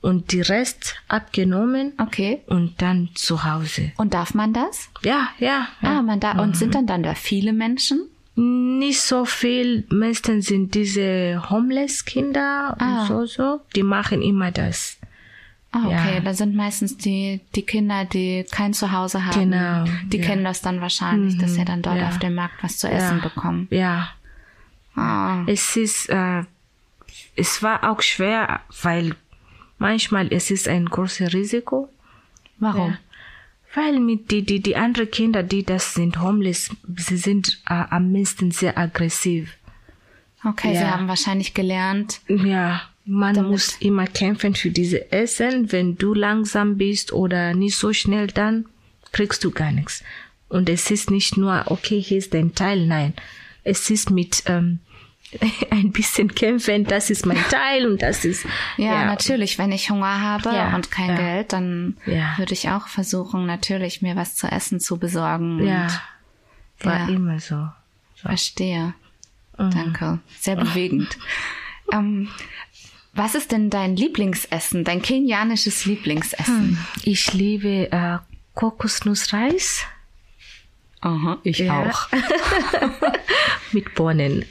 und 0.00 0.32
die 0.32 0.42
Rest 0.42 0.96
abgenommen 1.08 1.92
Okay. 1.98 2.42
und 2.46 2.82
dann 2.82 3.08
zu 3.14 3.44
Hause. 3.44 3.92
Und 3.96 4.12
darf 4.14 4.34
man 4.34 4.52
das? 4.52 4.88
Ja, 5.02 5.28
ja. 5.38 5.68
ja. 5.80 5.98
Ah, 5.98 6.02
man 6.02 6.20
da. 6.20 6.32
Und 6.32 6.56
sind 6.56 6.74
dann 6.74 6.86
dann 6.86 7.02
da 7.02 7.14
viele 7.14 7.52
Menschen? 7.52 8.06
Nicht 8.36 9.00
so 9.00 9.24
viel. 9.24 9.86
Meistens 9.90 10.46
sind 10.46 10.74
diese 10.74 11.42
Homeless-Kinder 11.50 12.76
Ah. 12.78 13.00
und 13.02 13.06
so 13.08 13.26
so. 13.26 13.60
Die 13.76 13.82
machen 13.82 14.22
immer 14.22 14.50
das. 14.50 14.96
Ah, 15.74 15.86
okay. 15.86 16.14
Ja. 16.14 16.20
Da 16.20 16.34
sind 16.34 16.54
meistens 16.54 16.96
die, 16.96 17.40
die 17.56 17.62
Kinder, 17.62 18.04
die 18.04 18.46
kein 18.50 18.72
Zuhause 18.74 19.26
haben. 19.26 19.50
Genau, 19.50 19.84
Die 20.06 20.18
ja. 20.18 20.24
kennen 20.24 20.44
das 20.44 20.62
dann 20.62 20.80
wahrscheinlich, 20.80 21.36
dass 21.36 21.54
sie 21.54 21.64
dann 21.64 21.82
dort 21.82 21.98
ja. 21.98 22.08
auf 22.08 22.18
dem 22.20 22.36
Markt 22.36 22.62
was 22.62 22.78
zu 22.78 22.88
essen 22.88 23.20
bekommen. 23.20 23.66
Ja. 23.70 24.10
Ah. 24.94 25.42
Es 25.46 25.76
ist, 25.76 26.08
äh, 26.10 26.44
es 27.34 27.62
war 27.62 27.90
auch 27.90 28.02
schwer, 28.02 28.60
weil 28.82 29.16
manchmal 29.78 30.32
es 30.32 30.52
ist 30.52 30.68
ein 30.68 30.86
großes 30.86 31.34
Risiko. 31.34 31.88
Warum? 32.60 32.96
Weil 33.74 33.98
mit 33.98 34.30
die, 34.30 34.44
die, 34.44 34.60
die 34.60 34.76
anderen 34.76 35.10
Kinder, 35.10 35.42
die 35.42 35.64
das 35.64 35.94
sind 35.94 36.20
homeless, 36.20 36.70
sie 36.96 37.16
sind 37.16 37.60
äh, 37.68 37.82
am 37.90 38.12
meisten 38.12 38.52
sehr 38.52 38.78
aggressiv. 38.78 39.56
Okay, 40.44 40.76
sie 40.76 40.84
haben 40.84 41.08
wahrscheinlich 41.08 41.54
gelernt. 41.54 42.20
Ja, 42.28 42.82
man 43.04 43.34
Damit- 43.34 43.50
muss 43.50 43.76
immer 43.80 44.06
kämpfen 44.06 44.54
für 44.54 44.70
diese 44.70 45.12
Essen. 45.12 45.70
Wenn 45.72 45.96
du 45.96 46.14
langsam 46.14 46.76
bist 46.78 47.12
oder 47.12 47.54
nicht 47.54 47.76
so 47.76 47.92
schnell, 47.92 48.28
dann 48.28 48.66
kriegst 49.12 49.44
du 49.44 49.50
gar 49.50 49.72
nichts. 49.72 50.02
Und 50.48 50.68
es 50.68 50.90
ist 50.90 51.10
nicht 51.10 51.36
nur, 51.36 51.64
okay, 51.66 52.00
hier 52.00 52.18
ist 52.18 52.32
dein 52.34 52.54
Teil, 52.54 52.86
nein. 52.86 53.12
Es 53.64 53.90
ist 53.90 54.10
mit, 54.10 54.44
ähm, 54.46 54.78
ein 55.70 55.90
bisschen 55.90 56.32
kämpfen, 56.34 56.84
das 56.84 57.10
ist 57.10 57.26
mein 57.26 57.42
Teil 57.50 57.86
und 57.90 58.02
das 58.02 58.24
ist. 58.24 58.46
Ja, 58.76 59.04
natürlich, 59.04 59.58
wenn 59.58 59.72
ich 59.72 59.90
Hunger 59.90 60.20
habe 60.20 60.50
Ja, 60.50 60.74
und 60.76 60.90
kein 60.92 61.08
ja. 61.10 61.16
Geld, 61.16 61.52
dann 61.52 61.96
Ja. 62.06 62.34
würde 62.38 62.52
ich 62.52 62.68
auch 62.70 62.86
versuchen, 62.86 63.44
natürlich 63.46 64.00
mir 64.00 64.14
was 64.16 64.36
zu 64.36 64.46
essen 64.46 64.78
zu 64.80 64.96
besorgen. 64.98 65.64
Ja, 65.66 65.84
Und, 65.86 66.86
war 66.86 66.98
ja. 67.00 67.08
immer 67.08 67.40
so. 67.40 67.68
Verstehe. 68.14 68.94
Mhm. 69.58 69.70
Danke. 69.70 70.18
Sehr 70.40 70.56
bewegend. 70.56 71.18
ähm, 71.92 72.28
was 73.14 73.34
ist 73.34 73.52
denn 73.52 73.70
dein 73.70 73.96
Lieblingsessen, 73.96 74.84
dein 74.84 75.02
kenianisches 75.02 75.84
Lieblingsessen? 75.86 76.78
Ich 77.04 77.32
liebe 77.32 77.90
äh, 77.90 78.18
Kokosnussreis 78.54 79.84
Aha, 81.00 81.38
ich 81.42 81.58
Ja. 81.58 81.82
auch. 81.82 82.08
mit 83.72 83.94
Bohnen. 83.94 84.46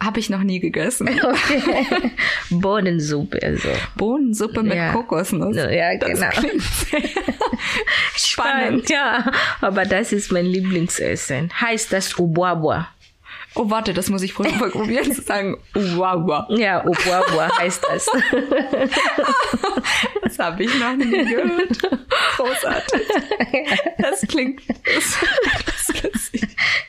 Habe 0.00 0.18
ich 0.20 0.28
noch 0.30 0.42
nie 0.42 0.58
gegessen. 0.60 1.08
Bohnensuppe, 2.50 3.40
also. 3.42 3.68
Bohnensuppe 3.96 4.62
mit 4.62 4.74
Ja. 4.74 4.92
Kokosnuss. 4.92 5.56
Ja, 5.56 5.96
Das 5.98 6.10
genau. 6.20 6.30
spannend. 8.16 8.88
Ja, 8.90 9.30
aber 9.60 9.84
das 9.84 10.12
ist 10.12 10.32
mein 10.32 10.46
Lieblingsessen. 10.46 11.50
Heißt 11.60 11.92
das 11.92 12.18
Ubwabwa. 12.18 12.88
Oh, 13.54 13.68
warte, 13.68 13.92
das 13.92 14.08
muss 14.08 14.22
ich 14.22 14.32
prob- 14.32 14.70
probieren 14.70 15.12
zu 15.12 15.20
sagen. 15.22 15.58
Wow, 15.74 16.48
Ja, 16.50 16.84
Ubwabwa 16.86 17.50
heißt 17.58 17.84
das. 17.88 18.06
das 20.22 20.38
habe 20.38 20.64
ich 20.64 20.78
noch 20.78 20.94
nie 20.96 21.10
gehört. 21.24 21.78
Großartig. 22.36 23.00
Das 23.98 24.20
klingt 24.22 24.62
das, 24.68 25.18
das 26.02 26.30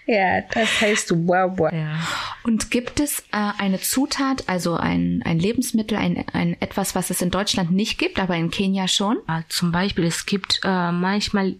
ja, 0.05 0.41
das 0.53 0.81
heißt 0.81 1.11
Ubwabwa. 1.11 1.73
Ja. 1.73 1.97
Und 2.43 2.71
gibt 2.71 2.99
es 2.99 3.19
äh, 3.31 3.51
eine 3.57 3.79
Zutat, 3.79 4.43
also 4.47 4.75
ein, 4.75 5.21
ein 5.25 5.39
Lebensmittel, 5.39 5.97
ein, 5.97 6.23
ein 6.33 6.57
etwas, 6.61 6.95
was 6.95 7.09
es 7.09 7.21
in 7.21 7.31
Deutschland 7.31 7.71
nicht 7.71 7.97
gibt, 7.97 8.19
aber 8.19 8.35
in 8.35 8.51
Kenia 8.51 8.87
schon? 8.87 9.17
Äh, 9.27 9.41
Zum 9.49 9.71
Beispiel, 9.71 10.05
es 10.05 10.25
gibt 10.25 10.61
äh, 10.63 10.91
manchmal, 10.91 11.55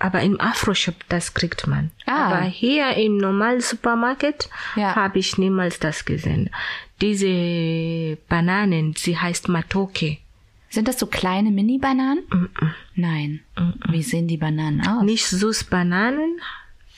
aber 0.00 0.22
im 0.22 0.40
Afro-Shop, 0.40 0.96
das 1.08 1.34
kriegt 1.34 1.66
man. 1.68 1.90
Ah. 2.06 2.26
Aber 2.32 2.42
hier 2.42 2.94
im 2.96 3.16
normalen 3.18 3.60
Supermarkt 3.60 4.48
Ja. 4.74 4.96
habe 4.96 5.20
ich 5.20 5.38
niemals 5.38 5.78
das 5.78 6.04
gesehen. 6.04 6.50
Diese 7.00 8.16
Bananen, 8.28 8.94
sie 8.96 9.16
heißt 9.16 9.48
Matoke. 9.48 10.16
Sind 10.68 10.88
das 10.88 10.98
so 10.98 11.06
kleine 11.06 11.50
Mini-Bananen? 11.50 12.22
Nein. 12.94 13.40
Wie 13.88 14.02
sehen 14.02 14.26
die 14.28 14.36
Bananen 14.36 14.86
aus? 14.86 15.02
Nicht 15.04 15.26
Süßbananen, 15.26 16.40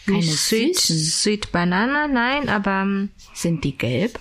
Keine 0.06 0.18
nicht 0.18 0.30
süßen. 0.38 0.96
Südbanane, 0.96 2.08
nein, 2.12 2.48
aber 2.48 2.82
ähm, 2.82 3.10
Sind 3.34 3.64
die 3.64 3.76
gelb? 3.76 4.18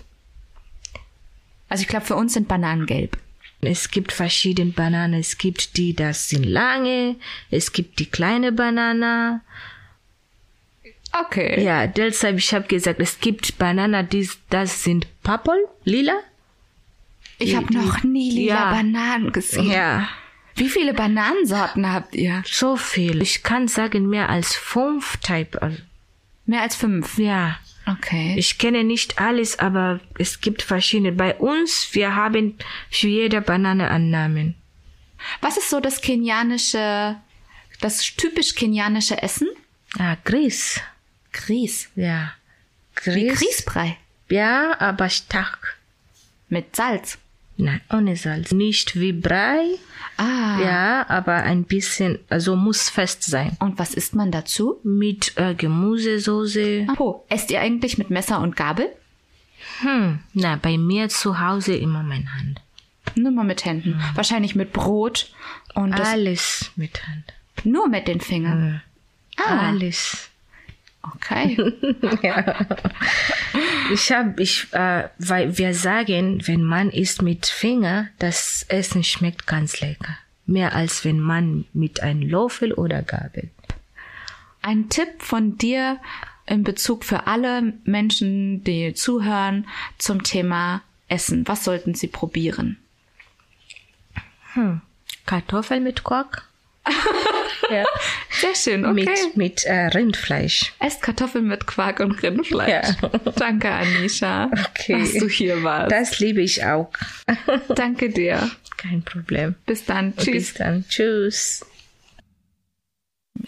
Also 1.70 1.82
ich 1.84 1.88
glaube, 1.88 2.06
für 2.06 2.16
uns 2.16 2.34
sind 2.34 2.48
Bananen 2.48 2.86
gelb. 2.86 3.18
Es 3.62 3.90
gibt 3.92 4.12
verschiedene 4.12 4.72
Bananen. 4.72 5.20
Es 5.20 5.38
gibt 5.38 5.78
die, 5.78 5.94
das 5.96 6.30
sind 6.30 6.46
lange, 6.46 7.16
es 7.50 7.72
gibt 7.72 8.00
die 8.00 8.06
kleine 8.08 8.52
Banane. 8.52 9.42
Okay. 11.14 11.64
Ja, 11.64 11.88
deshalb, 11.88 12.38
ich 12.38 12.54
habe 12.54 12.68
gesagt, 12.68 13.00
es 13.00 13.20
gibt 13.20 13.58
Bananen, 13.58 14.08
die, 14.08 14.30
das 14.50 14.84
sind 14.84 15.08
Purple, 15.24 15.68
lila. 15.84 16.16
Ich 17.38 17.56
habe 17.56 17.74
noch 17.74 18.04
nie 18.04 18.32
lila 18.32 18.54
Ja. 18.54 18.72
Bananen 18.72 19.32
gesehen. 19.32 19.70
Ja, 19.70 20.08
Wie 20.56 20.70
viele 20.70 20.94
Bananensorten 20.94 21.92
habt 21.92 22.16
ihr? 22.16 22.44
so 22.46 22.78
viel. 22.78 23.22
Ich 23.22 23.42
kann 23.44 23.68
sagen, 23.68 24.08
mehr 24.08 24.30
als 24.30 24.56
fünf 24.56 25.18
Type. 25.18 25.78
Mehr 26.46 26.62
als 26.62 26.76
fünf. 26.76 27.18
Ja, 27.18 27.58
Okay. 27.88 28.36
ich 28.38 28.58
kenne 28.58 28.84
nicht 28.84 29.20
alles, 29.20 29.58
aber 29.60 30.00
es 30.18 30.40
gibt 30.42 30.62
verschiedene. 30.62 31.12
Bei 31.12 31.36
uns, 31.36 31.90
wir 31.94 32.16
haben 32.16 32.58
für 32.90 33.08
jede 33.08 33.42
Banane 33.42 33.90
einen 33.90 34.12
Namen. 34.12 34.56
Was 35.42 35.58
ist 35.58 35.70
so 35.70 35.80
das 35.80 36.02
kenianische, 36.02 37.16
das 37.80 38.02
typisch 38.16 38.56
kenianische 38.56 39.22
Essen? 39.22 39.50
Ah, 39.98 40.16
Grieß. 40.24 40.80
Grieß. 41.34 41.90
Ja. 41.96 42.34
Wie 43.04 43.28
Grieß. 43.28 43.40
Grießbrei. 43.40 43.98
Ja, 44.30 44.80
aber 44.80 45.10
stark. 45.10 45.78
Mit 46.50 46.76
Salz. 46.76 47.18
Nein, 47.62 47.82
ohne 47.92 48.16
Salz. 48.16 48.52
Nicht 48.52 49.00
wie 49.00 49.14
Brei, 49.14 49.62
Ah. 50.18 50.60
ja, 50.62 51.06
aber 51.10 51.36
ein 51.44 51.64
bisschen, 51.64 52.20
also 52.30 52.56
muss 52.56 52.90
fest 52.90 53.24
sein. 53.24 53.56
Und 53.60 53.80
was 53.80 53.94
isst 53.94 54.14
man 54.16 54.32
dazu? 54.32 54.78
Mit 54.84 55.34
äh, 55.38 55.54
Gemüsesoße. 55.56 56.88
Oh, 57.00 57.24
esst 57.30 57.50
ihr 57.52 57.62
eigentlich 57.62 57.98
mit 57.98 58.10
Messer 58.10 58.40
und 58.40 58.56
Gabel? 58.56 58.90
Hm, 59.82 60.20
na, 60.34 60.58
bei 60.58 60.78
mir 60.78 61.10
zu 61.10 61.40
Hause 61.40 61.76
immer 61.76 62.04
meine 62.04 62.32
Hand. 62.34 62.62
Nur 63.16 63.32
mal 63.32 63.46
mit 63.46 63.66
Händen. 63.66 64.00
Wahrscheinlich 64.16 64.54
mit 64.56 64.74
Brot 64.74 65.32
und 65.74 65.94
Alles 65.94 66.72
mit 66.76 67.08
Hand. 67.08 67.26
nur 67.64 67.88
mit 67.90 68.08
den 68.08 68.22
Fingern. 68.22 68.82
Ah, 69.38 69.70
Alles. 69.70 70.30
okay. 71.16 71.58
Ich 73.92 74.12
habe, 74.12 74.42
ich, 74.42 74.68
äh, 74.72 75.10
weil 75.18 75.58
wir 75.58 75.74
sagen, 75.74 76.42
wenn 76.48 76.64
man 76.64 76.90
isst 76.92 77.22
mit 77.22 77.46
Finger, 77.46 78.08
das 78.20 78.66
Essen 78.70 79.04
schmeckt 79.04 79.48
ganz 79.48 79.82
lecker. 79.82 80.18
Mehr 80.46 80.74
als 80.74 81.04
wenn 81.04 81.20
man 81.20 81.66
mit 81.74 82.02
einem 82.02 82.22
Löffel 82.22 82.74
oder 82.74 83.02
Gabel. 83.02 83.50
Ein 84.62 84.90
Tipp 84.90 85.22
von 85.22 85.58
dir 85.58 86.00
in 86.46 86.64
Bezug 86.64 87.04
für 87.04 87.28
alle 87.28 87.74
Menschen, 87.84 88.64
die 88.64 88.94
zuhören, 88.94 89.68
zum 89.98 90.24
Thema 90.24 90.82
Essen. 91.08 91.48
Was 91.48 91.64
sollten 91.64 91.94
sie 91.94 92.08
probieren? 92.08 92.78
Kartoffel 95.26 95.80
mit 95.80 96.04
Quark. 96.04 96.48
ja. 97.72 97.84
Sehr 98.30 98.56
schön, 98.56 98.86
okay. 98.86 98.94
Mit, 98.94 99.38
mit 99.38 99.66
äh, 99.66 99.88
Rindfleisch. 99.88 100.74
Esst 100.80 101.02
Kartoffeln 101.02 101.48
mit 101.48 101.68
Quark 101.68 102.00
und 102.00 102.22
Rindfleisch. 102.24 102.96
Ja. 103.02 103.08
Danke, 103.36 103.70
Anisha, 103.72 104.50
Okay. 104.70 105.00
dass 105.00 105.14
du 105.14 105.28
hier 105.28 105.64
warst. 105.64 105.92
Das 105.92 106.20
liebe 106.20 106.42
ich 106.42 106.64
auch. 106.66 106.92
Danke 107.76 108.10
dir. 108.10 108.50
Kein 108.78 109.04
Problem. 109.04 109.56
Bis 109.66 109.86
dann. 109.86 110.14
Bis 110.14 110.26
Tschüss. 110.26 110.54
dann. 110.56 110.86
Tschüss. 110.90 111.66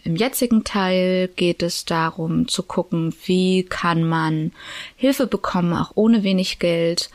Im 0.04 0.16
jetzigen 0.16 0.64
Teil 0.64 1.28
geht 1.36 1.62
es 1.64 1.86
darum 1.86 2.48
zu 2.48 2.64
gucken, 2.64 3.14
wie 3.26 3.64
kann 3.64 4.04
man 4.04 4.52
Hilfe 4.96 5.28
bekommen, 5.28 5.74
auch 5.74 5.92
ohne 5.96 6.24
wenig 6.24 6.60
Geld 6.60 7.10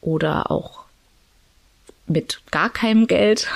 oder 0.00 0.50
auch 0.50 0.84
mit 2.06 2.40
gar 2.50 2.70
keinem 2.70 3.06
Geld. 3.06 3.48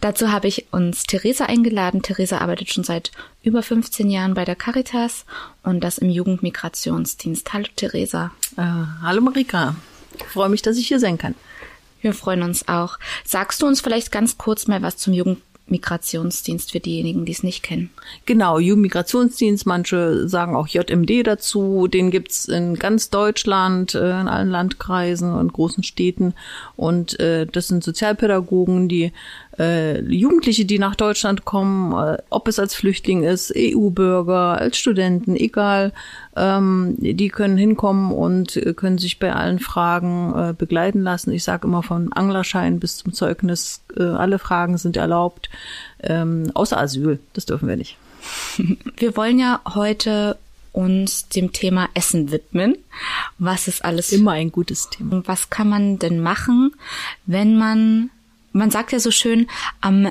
Dazu 0.00 0.30
habe 0.30 0.48
ich 0.48 0.66
uns 0.72 1.04
Theresa 1.04 1.46
eingeladen. 1.46 2.02
Theresa 2.02 2.38
arbeitet 2.38 2.72
schon 2.72 2.84
seit 2.84 3.12
über 3.42 3.62
15 3.62 4.10
Jahren 4.10 4.34
bei 4.34 4.44
der 4.44 4.56
Caritas 4.56 5.24
und 5.62 5.80
das 5.82 5.98
im 5.98 6.10
Jugendmigrationsdienst. 6.10 7.52
Hallo 7.52 7.66
Theresa. 7.76 8.32
Äh, 8.56 8.62
hallo 9.02 9.20
Marika, 9.20 9.76
ich 10.18 10.24
freue 10.26 10.48
mich, 10.48 10.62
dass 10.62 10.76
ich 10.76 10.88
hier 10.88 11.00
sein 11.00 11.18
kann. 11.18 11.34
Wir 12.00 12.12
freuen 12.12 12.42
uns 12.42 12.68
auch. 12.68 12.98
Sagst 13.24 13.62
du 13.62 13.66
uns 13.66 13.80
vielleicht 13.80 14.12
ganz 14.12 14.38
kurz 14.38 14.68
mal 14.68 14.82
was 14.82 14.96
zum 14.96 15.12
Jugendmigrationsdienst 15.12 16.70
für 16.70 16.78
diejenigen, 16.78 17.24
die 17.24 17.32
es 17.32 17.42
nicht 17.42 17.62
kennen? 17.62 17.90
Genau, 18.26 18.58
Jugendmigrationsdienst, 18.58 19.66
manche 19.66 20.28
sagen 20.28 20.54
auch 20.54 20.68
JMD 20.68 21.26
dazu, 21.26 21.88
den 21.88 22.10
gibt's 22.10 22.46
in 22.46 22.76
ganz 22.76 23.10
Deutschland, 23.10 23.94
äh, 23.94 24.20
in 24.20 24.28
allen 24.28 24.50
Landkreisen 24.50 25.34
und 25.34 25.52
großen 25.52 25.82
Städten. 25.82 26.34
Und 26.76 27.18
äh, 27.18 27.46
das 27.46 27.68
sind 27.68 27.82
Sozialpädagogen, 27.82 28.88
die 28.88 29.12
äh, 29.58 30.00
Jugendliche, 30.02 30.64
die 30.64 30.78
nach 30.78 30.94
Deutschland 30.94 31.44
kommen, 31.44 31.92
äh, 31.92 32.18
ob 32.30 32.48
es 32.48 32.58
als 32.58 32.74
Flüchtling 32.74 33.22
ist, 33.22 33.52
EU-Bürger, 33.56 34.58
als 34.58 34.78
Studenten, 34.78 35.36
egal, 35.36 35.92
ähm, 36.36 36.96
die 36.98 37.28
können 37.28 37.56
hinkommen 37.56 38.12
und 38.12 38.60
können 38.76 38.98
sich 38.98 39.18
bei 39.18 39.32
allen 39.32 39.58
Fragen 39.58 40.34
äh, 40.34 40.54
begleiten 40.56 41.02
lassen. 41.02 41.32
Ich 41.32 41.44
sage 41.44 41.66
immer 41.66 41.82
von 41.82 42.12
Anglerschein 42.12 42.80
bis 42.80 42.98
zum 42.98 43.12
Zeugnis, 43.12 43.82
äh, 43.96 44.02
alle 44.02 44.38
Fragen 44.38 44.78
sind 44.78 44.96
erlaubt, 44.96 45.48
ähm, 46.02 46.50
außer 46.54 46.78
Asyl, 46.78 47.18
das 47.32 47.46
dürfen 47.46 47.68
wir 47.68 47.76
nicht. 47.76 47.96
Wir 48.96 49.16
wollen 49.16 49.38
ja 49.38 49.60
heute 49.74 50.36
uns 50.76 51.28
dem 51.28 51.52
Thema 51.52 51.88
Essen 51.94 52.30
widmen. 52.30 52.76
Was 53.38 53.66
ist 53.66 53.84
alles 53.84 54.12
Immer 54.12 54.32
ein 54.32 54.52
gutes 54.52 54.90
Thema. 54.90 55.22
Was 55.24 55.48
kann 55.48 55.68
man 55.68 55.98
denn 55.98 56.20
machen, 56.20 56.72
wenn 57.24 57.56
man, 57.56 58.10
man 58.56 58.70
sagt 58.70 58.92
ja 58.92 58.98
so 58.98 59.10
schön, 59.10 59.46
am 59.80 60.10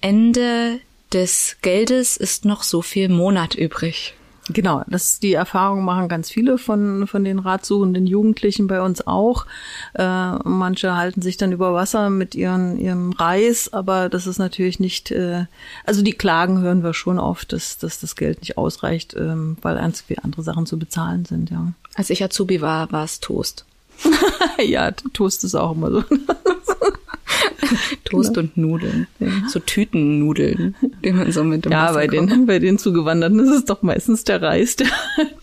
Ende 0.00 0.80
des 1.12 1.56
Geldes 1.60 2.16
ist 2.16 2.44
noch 2.44 2.62
so 2.62 2.82
viel 2.82 3.08
Monat 3.08 3.54
übrig. 3.54 4.14
Genau, 4.48 4.82
das 4.88 5.20
die 5.20 5.34
Erfahrung 5.34 5.84
machen 5.84 6.08
ganz 6.08 6.28
viele 6.30 6.58
von 6.58 7.06
von 7.06 7.24
den 7.24 7.38
ratsuchenden 7.38 8.06
Jugendlichen 8.06 8.66
bei 8.66 8.80
uns 8.82 9.06
auch. 9.06 9.46
Äh, 9.94 10.32
manche 10.44 10.96
halten 10.96 11.22
sich 11.22 11.36
dann 11.36 11.52
über 11.52 11.72
Wasser 11.72 12.10
mit 12.10 12.34
ihren 12.34 12.76
ihrem 12.78 13.12
Reis, 13.12 13.72
aber 13.72 14.08
das 14.08 14.26
ist 14.26 14.38
natürlich 14.38 14.80
nicht. 14.80 15.12
Äh, 15.12 15.44
also 15.84 16.02
die 16.02 16.14
Klagen 16.14 16.60
hören 16.60 16.82
wir 16.82 16.94
schon 16.94 17.18
oft, 17.18 17.52
dass 17.52 17.78
dass 17.78 18.00
das 18.00 18.16
Geld 18.16 18.40
nicht 18.40 18.58
ausreicht, 18.58 19.14
ähm, 19.14 19.56
weil 19.62 19.76
ganz 19.76 20.00
viele 20.00 20.24
andere 20.24 20.42
Sachen 20.42 20.66
zu 20.66 20.78
bezahlen 20.78 21.26
sind. 21.26 21.50
Ja. 21.50 21.72
Als 21.94 22.10
ich 22.10 22.24
Azubi 22.24 22.60
war, 22.60 22.90
war 22.90 23.04
es 23.04 23.20
Toast. 23.20 23.64
ja, 24.58 24.90
Toast 24.90 25.44
ist 25.44 25.54
auch 25.54 25.72
immer 25.72 25.90
so. 25.92 26.04
Toast 28.04 28.34
genau. 28.34 28.48
und 28.48 28.56
Nudeln. 28.56 29.06
Ja. 29.18 29.28
So 29.48 29.60
Tütennudeln, 29.60 30.74
die 31.04 31.12
man 31.12 31.30
so 31.32 31.44
mit 31.44 31.64
dem 31.64 31.72
Ja, 31.72 31.92
bei 31.92 32.06
den, 32.06 32.46
bei 32.46 32.58
den 32.58 32.78
Zugewanderten 32.78 33.38
ist 33.40 33.50
es 33.50 33.64
doch 33.64 33.82
meistens 33.82 34.24
der 34.24 34.42
Reis, 34.42 34.76
der, 34.76 34.88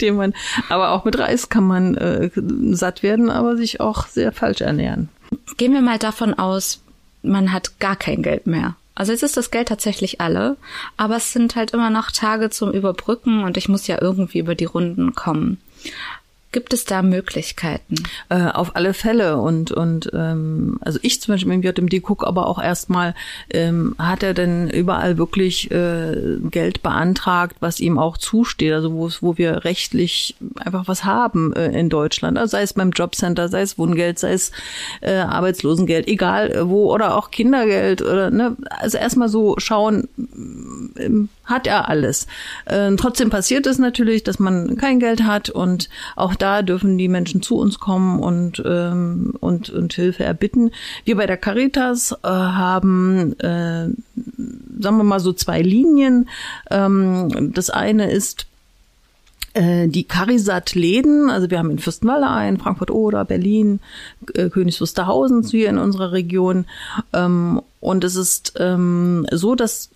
den 0.02 0.16
man, 0.16 0.34
aber 0.70 0.92
auch 0.92 1.06
mit 1.06 1.18
Reis 1.18 1.50
kann 1.50 1.66
man 1.66 1.96
äh, 1.96 2.30
satt 2.72 3.04
werden, 3.04 3.30
aber 3.30 3.58
sich 3.58 3.80
auch 3.80 4.08
sehr 4.08 4.32
falsch 4.32 4.62
ernähren. 4.62 5.10
Gehen 5.58 5.74
wir 5.74 5.82
mal 5.82 6.00
davon 6.00 6.34
aus, 6.34 6.82
man 7.24 7.52
hat 7.52 7.80
gar 7.80 7.96
kein 7.96 8.22
Geld 8.22 8.48
mehr. 8.48 8.76
Also 8.96 9.12
jetzt 9.12 9.24
ist 9.24 9.38
das 9.38 9.52
Geld 9.52 9.68
tatsächlich 9.68 10.22
alle, 10.22 10.58
aber 10.98 11.18
es 11.18 11.32
sind 11.32 11.56
halt 11.56 11.72
immer 11.72 11.92
noch 11.92 12.10
Tage 12.10 12.50
zum 12.50 12.72
Überbrücken 12.72 13.44
und 13.44 13.56
ich 13.56 13.70
muss 13.70 13.86
ja 13.86 14.02
irgendwie 14.02 14.40
über 14.40 14.56
die 14.56 14.66
Runden 14.66 15.14
kommen. 15.14 15.62
Gibt 16.54 16.72
es 16.72 16.86
da 16.86 17.02
Möglichkeiten? 17.02 17.96
Äh, 18.30 18.50
auf 18.52 18.78
alle 18.78 18.94
Fälle. 18.94 19.38
Und, 19.38 19.72
und 19.72 20.10
ähm, 20.14 20.78
also 20.80 20.98
ich 21.02 21.22
zum 21.22 21.34
Beispiel 21.34 21.52
im 21.52 21.62
JMD 21.62 22.02
gucke 22.02 22.26
aber 22.26 22.48
auch 22.48 22.62
erstmal, 22.62 23.16
ähm, 23.50 23.96
hat 24.00 24.24
er 24.24 24.34
denn 24.34 24.70
überall 24.70 25.18
wirklich 25.18 25.70
äh, 25.72 26.38
Geld 26.50 26.84
beantragt, 26.84 27.58
was 27.60 27.82
ihm 27.82 28.00
auch 28.00 28.18
zusteht, 28.18 28.72
also 28.72 28.94
wo, 28.94 29.10
wo 29.20 29.38
wir 29.38 29.66
rechtlich 29.66 30.36
einfach 30.56 30.88
was 30.88 31.04
haben 31.04 31.54
äh, 31.54 31.78
in 31.78 31.90
Deutschland. 31.90 32.38
Also 32.38 32.52
sei 32.52 32.62
es 32.62 32.74
beim 32.74 32.92
Jobcenter, 32.92 33.50
sei 33.50 33.62
es 33.62 33.78
Wohngeld, 33.78 34.18
sei 34.18 34.32
es 34.32 34.54
äh, 35.02 35.16
Arbeitslosengeld, 35.16 36.08
egal 36.08 36.70
wo, 36.70 36.94
oder 36.94 37.18
auch 37.18 37.30
Kindergeld 37.30 38.02
oder 38.02 38.32
ne, 38.32 38.56
also 38.70 38.98
erstmal 38.98 39.28
so 39.28 39.56
schauen, 39.58 40.08
äh, 40.96 41.10
hat 41.48 41.66
er 41.66 41.90
alles. 41.90 42.28
Äh, 42.66 42.96
trotzdem 42.96 43.30
passiert 43.30 43.66
es 43.66 43.80
natürlich, 43.80 44.24
dass 44.24 44.38
man 44.38 44.78
kein 44.78 45.00
Geld 45.00 45.24
hat 45.24 45.50
und 45.50 45.90
auch 46.16 46.36
da 46.36 46.62
dürfen 46.62 46.98
die 46.98 47.08
Menschen 47.08 47.42
zu 47.42 47.58
uns 47.58 47.80
kommen 47.80 48.20
und, 48.20 48.62
ähm, 48.66 49.34
und, 49.40 49.70
und 49.70 49.94
Hilfe 49.94 50.24
erbitten. 50.24 50.72
Wir 51.06 51.16
bei 51.16 51.26
der 51.26 51.38
Caritas 51.38 52.12
äh, 52.12 52.28
haben, 52.28 53.34
äh, 53.40 53.90
sagen 54.80 54.98
wir 54.98 55.04
mal 55.04 55.20
so 55.20 55.34
zwei 55.34 55.62
Linien. 55.62 56.30
Ähm, 56.70 57.52
das 57.54 57.70
eine 57.70 58.12
ist 58.12 58.46
äh, 59.58 59.88
die 59.88 60.04
Carisat-Läden, 60.04 61.32
also 61.32 61.50
wir 61.50 61.58
haben 61.58 61.72
in 61.72 61.80
Fürstenwalde 61.80 62.28
ein, 62.28 62.60
Frankfurt-Oder, 62.60 63.26
Berlin, 63.26 63.80
äh, 64.36 64.50
Königs 64.50 64.80
Wusterhausen 64.80 65.42
hier 65.44 65.70
in 65.70 65.80
unserer 65.80 66.12
Region. 66.12 66.66
Ähm, 67.12 67.62
und 67.80 68.04
es 68.04 68.16
ist 68.16 68.54
ähm, 68.60 69.26
so, 69.32 69.56
dass 69.56 69.90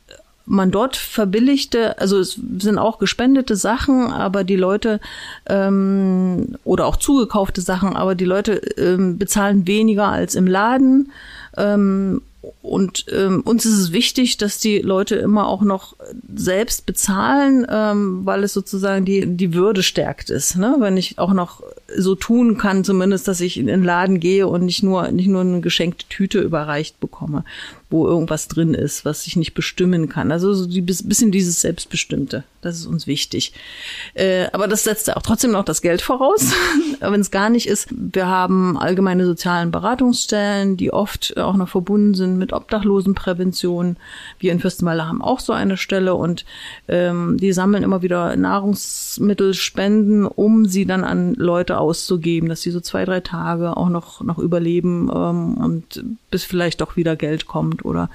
man 0.46 0.72
dort 0.72 0.96
verbilligte, 0.96 1.98
also 2.00 2.20
es 2.20 2.40
sind 2.60 2.78
auch 2.78 3.00
gespendete 3.00 3.56
Sachen, 3.56 4.08
aber 4.08 4.44
die 4.44 4.56
Leute 4.56 5.00
ähm, 5.48 6.58
oder 6.64 6.86
auch 6.86 6.98
zugekaufte 6.98 7.62
Sachen, 7.62 7.96
aber 7.96 8.16
die 8.16 8.26
Leute 8.26 8.54
ähm, 8.78 9.18
bezahlen 9.18 9.68
weniger 9.68 10.08
als 10.08 10.36
im 10.36 10.48
Laden. 10.48 11.12
Ähm, 11.58 12.22
und 12.64 13.06
ähm, 13.12 13.42
uns 13.42 13.66
ist 13.66 13.78
es 13.78 13.92
wichtig, 13.92 14.38
dass 14.38 14.58
die 14.58 14.80
Leute 14.80 15.16
immer 15.16 15.48
auch 15.48 15.62
noch 15.62 15.96
selbst 16.34 16.88
bezahlen, 16.88 17.68
ähm, 17.70 18.26
weil 18.26 18.44
es 18.44 18.54
sozusagen 18.54 19.06
die, 19.06 19.28
die 19.28 19.54
Würde 19.54 19.84
stärkt 19.84 20.32
ist. 20.32 20.58
Ne? 20.58 20.78
Wenn 20.80 20.98
ich 20.98 21.20
auch 21.20 21.34
noch 21.34 21.62
so 21.96 22.16
tun 22.16 22.58
kann, 22.58 22.84
zumindest, 22.84 23.28
dass 23.28 23.42
ich 23.42 23.60
in 23.60 23.68
den 23.68 23.84
Laden 23.84 24.20
gehe 24.20 24.48
und 24.48 24.66
nicht 24.66 24.82
nur, 24.82 25.12
nicht 25.12 25.28
nur 25.28 25.42
eine 25.42 25.62
geschenkte 25.62 26.08
Tüte 26.08 26.40
überreicht 26.40 27.00
bekomme 27.00 27.44
wo 27.92 28.08
irgendwas 28.08 28.48
drin 28.48 28.74
ist, 28.74 29.06
was 29.06 29.28
ich 29.28 29.36
nicht 29.36 29.54
bestimmen 29.54 30.10
kann. 30.10 30.32
Also 30.32 30.54
so 30.54 30.66
die, 30.66 30.82
bisschen 30.82 31.32
dieses 31.32 31.62
Selbstbestimmte, 31.62 32.44
das 32.62 32.78
ist 32.78 32.86
uns 32.86 33.06
wichtig. 33.06 33.54
Äh, 34.14 34.48
aber 34.54 34.68
das 34.68 34.84
setzt 34.84 35.14
auch 35.16 35.22
trotzdem 35.22 35.52
noch 35.52 35.66
das 35.66 35.82
Geld 35.82 36.02
voraus, 36.02 36.54
wenn 37.00 37.20
es 37.20 37.32
gar 37.32 37.50
nicht 37.50 37.68
ist. 37.68 37.90
Wir 37.92 38.28
haben 38.28 38.78
allgemeine 38.78 39.26
sozialen 39.26 39.72
Beratungsstellen, 39.72 40.78
die 40.78 40.94
oft 40.94 41.38
auch 41.38 41.56
noch 41.56 41.70
verbunden 41.70 42.14
sind 42.14 42.38
mit 42.38 42.54
Obdachlosenprävention. 42.54 43.98
Wir 44.40 44.52
in 44.52 44.60
Fürstenwalde 44.60 45.08
haben 45.08 45.22
auch 45.22 45.42
so 45.42 45.54
eine 45.54 45.76
Stelle 45.78 46.16
und 46.16 46.46
ähm, 46.88 47.38
die 47.38 47.52
sammeln 47.52 47.84
immer 47.84 48.02
wieder 48.02 48.36
Nahrungsmittelspenden, 48.36 50.26
um 50.26 50.66
sie 50.66 50.86
dann 50.86 51.04
an 51.04 51.34
Leute 51.36 51.78
auszugeben, 51.78 52.48
dass 52.48 52.62
sie 52.62 52.72
so 52.72 52.80
zwei, 52.80 53.06
drei 53.06 53.20
Tage 53.20 53.76
auch 53.76 53.90
noch, 53.90 54.22
noch 54.22 54.40
überleben 54.40 55.10
ähm, 55.14 55.58
und 55.58 56.04
bis 56.30 56.46
vielleicht 56.46 56.82
doch 56.82 56.96
wieder 56.96 57.16
Geld 57.16 57.46
kommt 57.46 57.81
oder 57.84 58.10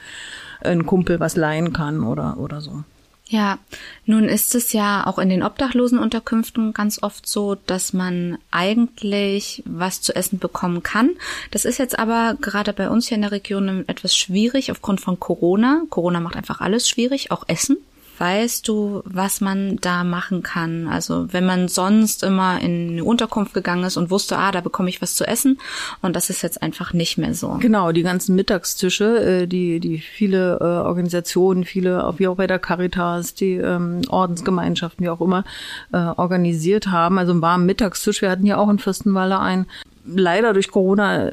ein 0.62 0.86
Kumpel 0.86 1.20
was 1.20 1.36
leihen 1.36 1.72
kann 1.72 2.02
oder, 2.02 2.38
oder 2.38 2.60
so. 2.60 2.84
Ja, 3.28 3.58
nun 4.04 4.28
ist 4.28 4.54
es 4.54 4.72
ja 4.72 5.04
auch 5.04 5.18
in 5.18 5.28
den 5.28 5.42
Obdachlosenunterkünften 5.42 6.72
ganz 6.72 7.02
oft 7.02 7.26
so, 7.26 7.56
dass 7.56 7.92
man 7.92 8.38
eigentlich 8.52 9.64
was 9.66 10.00
zu 10.00 10.14
essen 10.14 10.38
bekommen 10.38 10.84
kann. 10.84 11.10
Das 11.50 11.64
ist 11.64 11.78
jetzt 11.78 11.98
aber 11.98 12.36
gerade 12.40 12.72
bei 12.72 12.88
uns 12.88 13.08
hier 13.08 13.16
in 13.16 13.22
der 13.22 13.32
Region 13.32 13.84
etwas 13.88 14.16
schwierig 14.16 14.70
aufgrund 14.70 15.00
von 15.00 15.18
Corona. 15.18 15.82
Corona 15.90 16.20
macht 16.20 16.36
einfach 16.36 16.60
alles 16.60 16.88
schwierig, 16.88 17.32
auch 17.32 17.42
Essen. 17.48 17.78
Weißt 18.18 18.66
du, 18.68 19.02
was 19.04 19.40
man 19.40 19.76
da 19.76 20.04
machen 20.04 20.42
kann? 20.42 20.88
Also 20.88 21.32
wenn 21.32 21.44
man 21.44 21.68
sonst 21.68 22.22
immer 22.22 22.60
in 22.60 22.92
eine 22.92 23.04
Unterkunft 23.04 23.54
gegangen 23.54 23.84
ist 23.84 23.96
und 23.96 24.10
wusste, 24.10 24.38
ah, 24.38 24.52
da 24.52 24.60
bekomme 24.60 24.88
ich 24.88 25.02
was 25.02 25.14
zu 25.14 25.26
essen 25.26 25.58
und 26.02 26.16
das 26.16 26.30
ist 26.30 26.42
jetzt 26.42 26.62
einfach 26.62 26.92
nicht 26.92 27.18
mehr 27.18 27.34
so. 27.34 27.58
Genau, 27.60 27.92
die 27.92 28.02
ganzen 28.02 28.34
Mittagstische, 28.34 29.42
äh, 29.42 29.46
die, 29.46 29.80
die 29.80 29.98
viele 29.98 30.58
äh, 30.60 30.64
Organisationen, 30.64 31.64
viele, 31.64 32.14
wie 32.16 32.28
auch 32.28 32.36
bei 32.36 32.46
der 32.46 32.58
Caritas, 32.58 33.34
die 33.34 33.54
ähm, 33.54 34.02
Ordensgemeinschaften, 34.08 35.04
wie 35.04 35.10
auch 35.10 35.20
immer, 35.20 35.44
äh, 35.92 35.98
organisiert 35.98 36.88
haben. 36.88 37.18
Also 37.18 37.32
einen 37.32 37.42
warmen 37.42 37.66
Mittagstisch. 37.66 38.22
Wir 38.22 38.30
hatten 38.30 38.46
ja 38.46 38.56
auch 38.56 38.70
in 38.70 38.78
Fürstenwalde 38.78 39.38
einen. 39.38 39.66
Leider 40.06 40.52
durch 40.52 40.70
Corona 40.70 41.32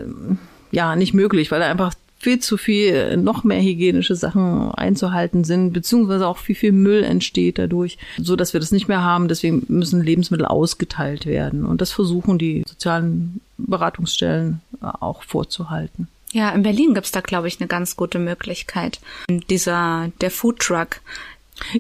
ja 0.71 0.95
nicht 0.95 1.13
möglich, 1.13 1.51
weil 1.51 1.61
er 1.61 1.69
einfach 1.69 1.93
viel 2.23 2.39
zu 2.39 2.57
viel 2.57 3.17
noch 3.17 3.43
mehr 3.43 3.61
hygienische 3.61 4.15
Sachen 4.15 4.71
einzuhalten 4.71 5.43
sind, 5.43 5.73
beziehungsweise 5.73 6.25
auch 6.25 6.37
viel, 6.37 6.55
viel 6.55 6.71
Müll 6.71 7.03
entsteht 7.03 7.59
dadurch, 7.59 7.97
so 8.17 8.35
dass 8.35 8.53
wir 8.53 8.59
das 8.59 8.71
nicht 8.71 8.87
mehr 8.87 9.03
haben. 9.03 9.27
Deswegen 9.27 9.65
müssen 9.67 10.01
Lebensmittel 10.01 10.45
ausgeteilt 10.45 11.25
werden. 11.25 11.65
Und 11.65 11.81
das 11.81 11.91
versuchen 11.91 12.37
die 12.37 12.63
sozialen 12.65 13.41
Beratungsstellen 13.57 14.61
auch 14.81 15.23
vorzuhalten. 15.23 16.07
Ja, 16.31 16.49
in 16.49 16.63
Berlin 16.63 16.95
gibt's 16.95 17.11
da, 17.11 17.21
glaube 17.21 17.47
ich, 17.47 17.59
eine 17.59 17.67
ganz 17.67 17.95
gute 17.95 18.17
Möglichkeit. 18.17 18.99
Dieser, 19.29 20.11
der 20.19 20.31
Food 20.31 20.59
Truck, 20.59 21.01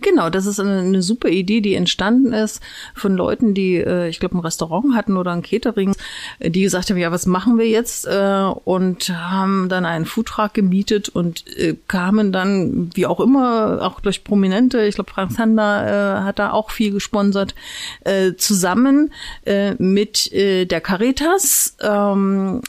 Genau, 0.01 0.29
das 0.29 0.45
ist 0.45 0.59
eine, 0.59 0.79
eine, 0.79 1.01
super 1.01 1.29
Idee, 1.29 1.61
die 1.61 1.73
entstanden 1.75 2.31
ist 2.31 2.61
von 2.93 3.15
Leuten, 3.15 3.53
die, 3.53 3.77
äh, 3.77 4.07
ich 4.07 4.19
glaube, 4.19 4.37
ein 4.37 4.41
Restaurant 4.41 4.95
hatten 4.95 5.17
oder 5.17 5.31
ein 5.31 5.41
Catering, 5.41 5.95
die 6.39 6.61
gesagt 6.61 6.89
haben, 6.89 6.97
ja, 6.97 7.11
was 7.11 7.25
machen 7.25 7.57
wir 7.57 7.67
jetzt? 7.67 8.05
Äh, 8.05 8.51
und 8.65 9.09
haben 9.09 9.69
dann 9.69 9.85
einen 9.85 10.05
Foodtruck 10.05 10.53
gemietet 10.53 11.09
und 11.09 11.45
äh, 11.57 11.75
kamen 11.87 12.31
dann, 12.31 12.91
wie 12.93 13.05
auch 13.05 13.19
immer, 13.19 13.79
auch 13.81 13.99
durch 13.99 14.23
Prominente, 14.23 14.85
ich 14.85 14.95
glaube, 14.95 15.11
Frank 15.11 15.33
Zander 15.33 16.19
äh, 16.19 16.23
hat 16.23 16.39
da 16.39 16.51
auch 16.51 16.71
viel 16.71 16.91
gesponsert, 16.91 17.55
äh, 18.01 18.33
zusammen 18.35 19.11
äh, 19.45 19.73
mit 19.75 20.31
äh, 20.31 20.65
der 20.65 20.81
Caritas 20.81 21.75
ähm, 21.81 22.61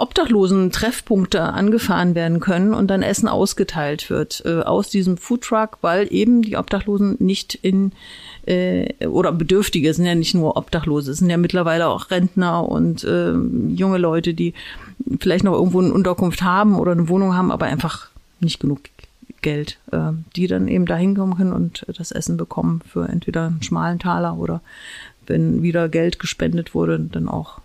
obdachlosen 0.00 0.70
Treffpunkte 0.72 1.42
angefahren 1.42 2.14
werden 2.14 2.40
können 2.40 2.74
und 2.74 2.88
dann 2.88 3.02
Essen 3.02 3.28
ausgeteilt 3.28 4.10
wird 4.10 4.42
äh, 4.44 4.60
aus 4.60 4.88
diesem 4.88 5.16
Foodtruck, 5.16 5.78
weil 5.82 6.12
eben 6.12 6.42
die 6.42 6.56
Obdachlosen 6.56 7.16
nicht 7.18 7.54
in 7.54 7.92
äh, 8.46 9.06
oder 9.06 9.32
Bedürftige 9.32 9.92
sind 9.92 10.06
ja 10.06 10.14
nicht 10.14 10.34
nur 10.34 10.56
Obdachlose, 10.56 11.12
es 11.12 11.18
sind 11.18 11.30
ja 11.30 11.36
mittlerweile 11.36 11.88
auch 11.88 12.10
Rentner 12.10 12.68
und 12.68 13.04
äh, 13.04 13.32
junge 13.32 13.98
Leute, 13.98 14.34
die 14.34 14.54
vielleicht 15.20 15.44
noch 15.44 15.54
irgendwo 15.54 15.80
eine 15.80 15.92
Unterkunft 15.92 16.42
haben 16.42 16.78
oder 16.78 16.92
eine 16.92 17.08
Wohnung 17.08 17.34
haben, 17.34 17.50
aber 17.50 17.66
einfach 17.66 18.08
nicht 18.40 18.60
genug 18.60 18.80
Geld, 19.42 19.78
äh, 19.92 20.12
die 20.36 20.46
dann 20.46 20.68
eben 20.68 20.86
da 20.86 20.96
hinkommen 20.96 21.36
können 21.36 21.52
und 21.52 21.84
das 21.96 22.10
Essen 22.10 22.36
bekommen 22.36 22.80
für 22.90 23.08
entweder 23.08 23.46
einen 23.46 23.62
schmalen 23.62 23.98
Taler 23.98 24.38
oder 24.38 24.60
wenn 25.26 25.62
wieder 25.62 25.88
Geld 25.88 26.18
gespendet 26.18 26.74
wurde, 26.74 26.98
dann 26.98 27.28
auch 27.28 27.60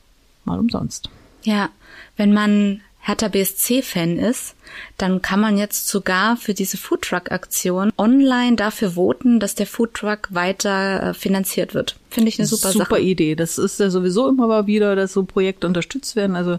mal 0.45 0.60
umsonst. 0.60 1.10
Ja, 1.45 1.69
wenn 2.17 2.34
man 2.34 2.81
Hertha 3.05 3.27
BSC-Fan 3.27 4.17
ist, 4.17 4.55
dann 4.97 5.21
kann 5.21 5.39
man 5.39 5.60
jetzt 5.60 5.88
sogar 5.88 6.38
für 6.38 6.55
diese 6.55 6.75
Foodtruck-Aktion 6.77 7.93
online 7.97 8.55
dafür 8.55 8.95
voten, 8.95 9.39
dass 9.39 9.53
der 9.53 9.67
Foodtruck 9.67 10.34
weiter 10.34 11.03
äh, 11.03 11.13
finanziert 11.13 11.75
wird. 11.75 11.97
Finde 12.10 12.29
ich 12.29 12.39
eine 12.39 12.47
super, 12.47 12.71
super 12.71 12.79
Sache. 12.79 12.95
Super 12.95 12.99
Idee. 12.99 13.36
Das 13.36 13.60
ist 13.60 13.79
ja 13.79 13.91
sowieso 13.91 14.27
immer 14.27 14.47
mal 14.47 14.65
wieder, 14.65 14.95
dass 14.95 15.13
so 15.13 15.23
Projekte 15.23 15.67
unterstützt 15.67 16.15
werden. 16.15 16.36
Also 16.36 16.58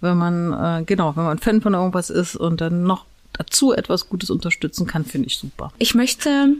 wenn 0.00 0.16
man, 0.16 0.52
äh, 0.52 0.84
genau, 0.84 1.16
wenn 1.16 1.24
man 1.24 1.38
Fan 1.38 1.60
von 1.60 1.74
irgendwas 1.74 2.10
ist 2.10 2.36
und 2.36 2.60
dann 2.60 2.84
noch 2.84 3.04
dazu 3.32 3.72
etwas 3.72 4.08
Gutes 4.08 4.30
unterstützen 4.30 4.86
kann, 4.86 5.04
finde 5.04 5.26
ich 5.26 5.36
super. 5.36 5.72
Ich 5.78 5.96
möchte 5.96 6.54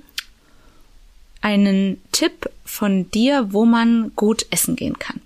einen 1.43 2.03
Tipp 2.11 2.51
von 2.65 3.09
dir, 3.13 3.53
wo 3.53 3.65
man 3.65 4.11
gut 4.17 4.47
essen 4.51 4.75
gehen 4.75 4.99
kann. 4.99 5.21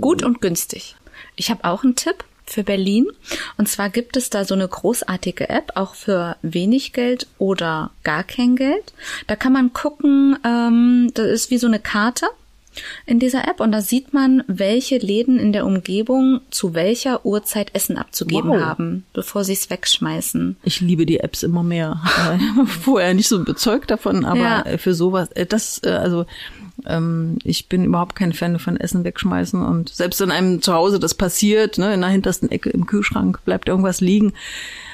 Gut 0.00 0.22
und 0.22 0.40
günstig. 0.40 0.94
Ich 1.36 1.50
habe 1.50 1.64
auch 1.64 1.82
einen 1.84 1.96
Tipp 1.96 2.24
für 2.48 2.62
Berlin. 2.62 3.06
Und 3.58 3.68
zwar 3.68 3.90
gibt 3.90 4.16
es 4.16 4.30
da 4.30 4.44
so 4.44 4.54
eine 4.54 4.68
großartige 4.68 5.48
App, 5.48 5.72
auch 5.74 5.94
für 5.96 6.36
wenig 6.42 6.92
Geld 6.92 7.26
oder 7.38 7.90
gar 8.04 8.22
kein 8.22 8.54
Geld. 8.56 8.92
Da 9.26 9.34
kann 9.36 9.52
man 9.52 9.72
gucken, 9.72 10.38
ähm, 10.44 11.10
das 11.14 11.26
ist 11.26 11.50
wie 11.50 11.58
so 11.58 11.66
eine 11.66 11.80
Karte 11.80 12.26
in 13.06 13.18
dieser 13.18 13.48
App 13.48 13.60
und 13.60 13.72
da 13.72 13.80
sieht 13.80 14.12
man, 14.12 14.44
welche 14.48 14.98
Läden 14.98 15.38
in 15.40 15.52
der 15.54 15.64
Umgebung 15.64 16.40
zu 16.50 16.74
welcher 16.74 17.24
Uhrzeit 17.24 17.74
Essen 17.74 17.96
abzugeben 17.96 18.50
Wow. 18.50 18.60
haben, 18.60 19.06
bevor 19.14 19.44
sie 19.44 19.54
es 19.54 19.70
wegschmeißen. 19.70 20.56
Ich 20.62 20.80
liebe 20.82 21.06
die 21.06 21.20
Apps 21.20 21.42
immer 21.42 21.62
mehr. 21.62 22.00
Äh, 22.30 22.66
Vorher 22.66 23.14
nicht 23.14 23.28
so 23.28 23.42
bezeugt 23.44 23.90
davon, 23.90 24.24
aber 24.26 24.38
Ja. 24.70 24.78
für 24.78 24.94
sowas, 24.94 25.32
äh, 25.32 25.46
das, 25.46 25.80
äh, 25.84 25.88
also 25.90 26.26
ähm, 26.86 27.38
ich 27.44 27.68
bin 27.68 27.84
überhaupt 27.84 28.16
kein 28.16 28.32
Fan 28.32 28.58
von 28.58 28.76
Essen 28.76 29.04
wegschmeißen 29.04 29.62
und 29.62 29.88
selbst 29.88 30.20
wenn 30.20 30.30
einem 30.30 30.62
zu 30.62 30.72
Hause 30.72 30.98
das 30.98 31.14
passiert, 31.14 31.78
ne, 31.78 31.94
in 31.94 32.00
der 32.00 32.10
hintersten 32.10 32.50
Ecke 32.50 32.70
im 32.70 32.86
Kühlschrank 32.86 33.44
bleibt 33.44 33.68
irgendwas 33.68 34.00
liegen, 34.00 34.32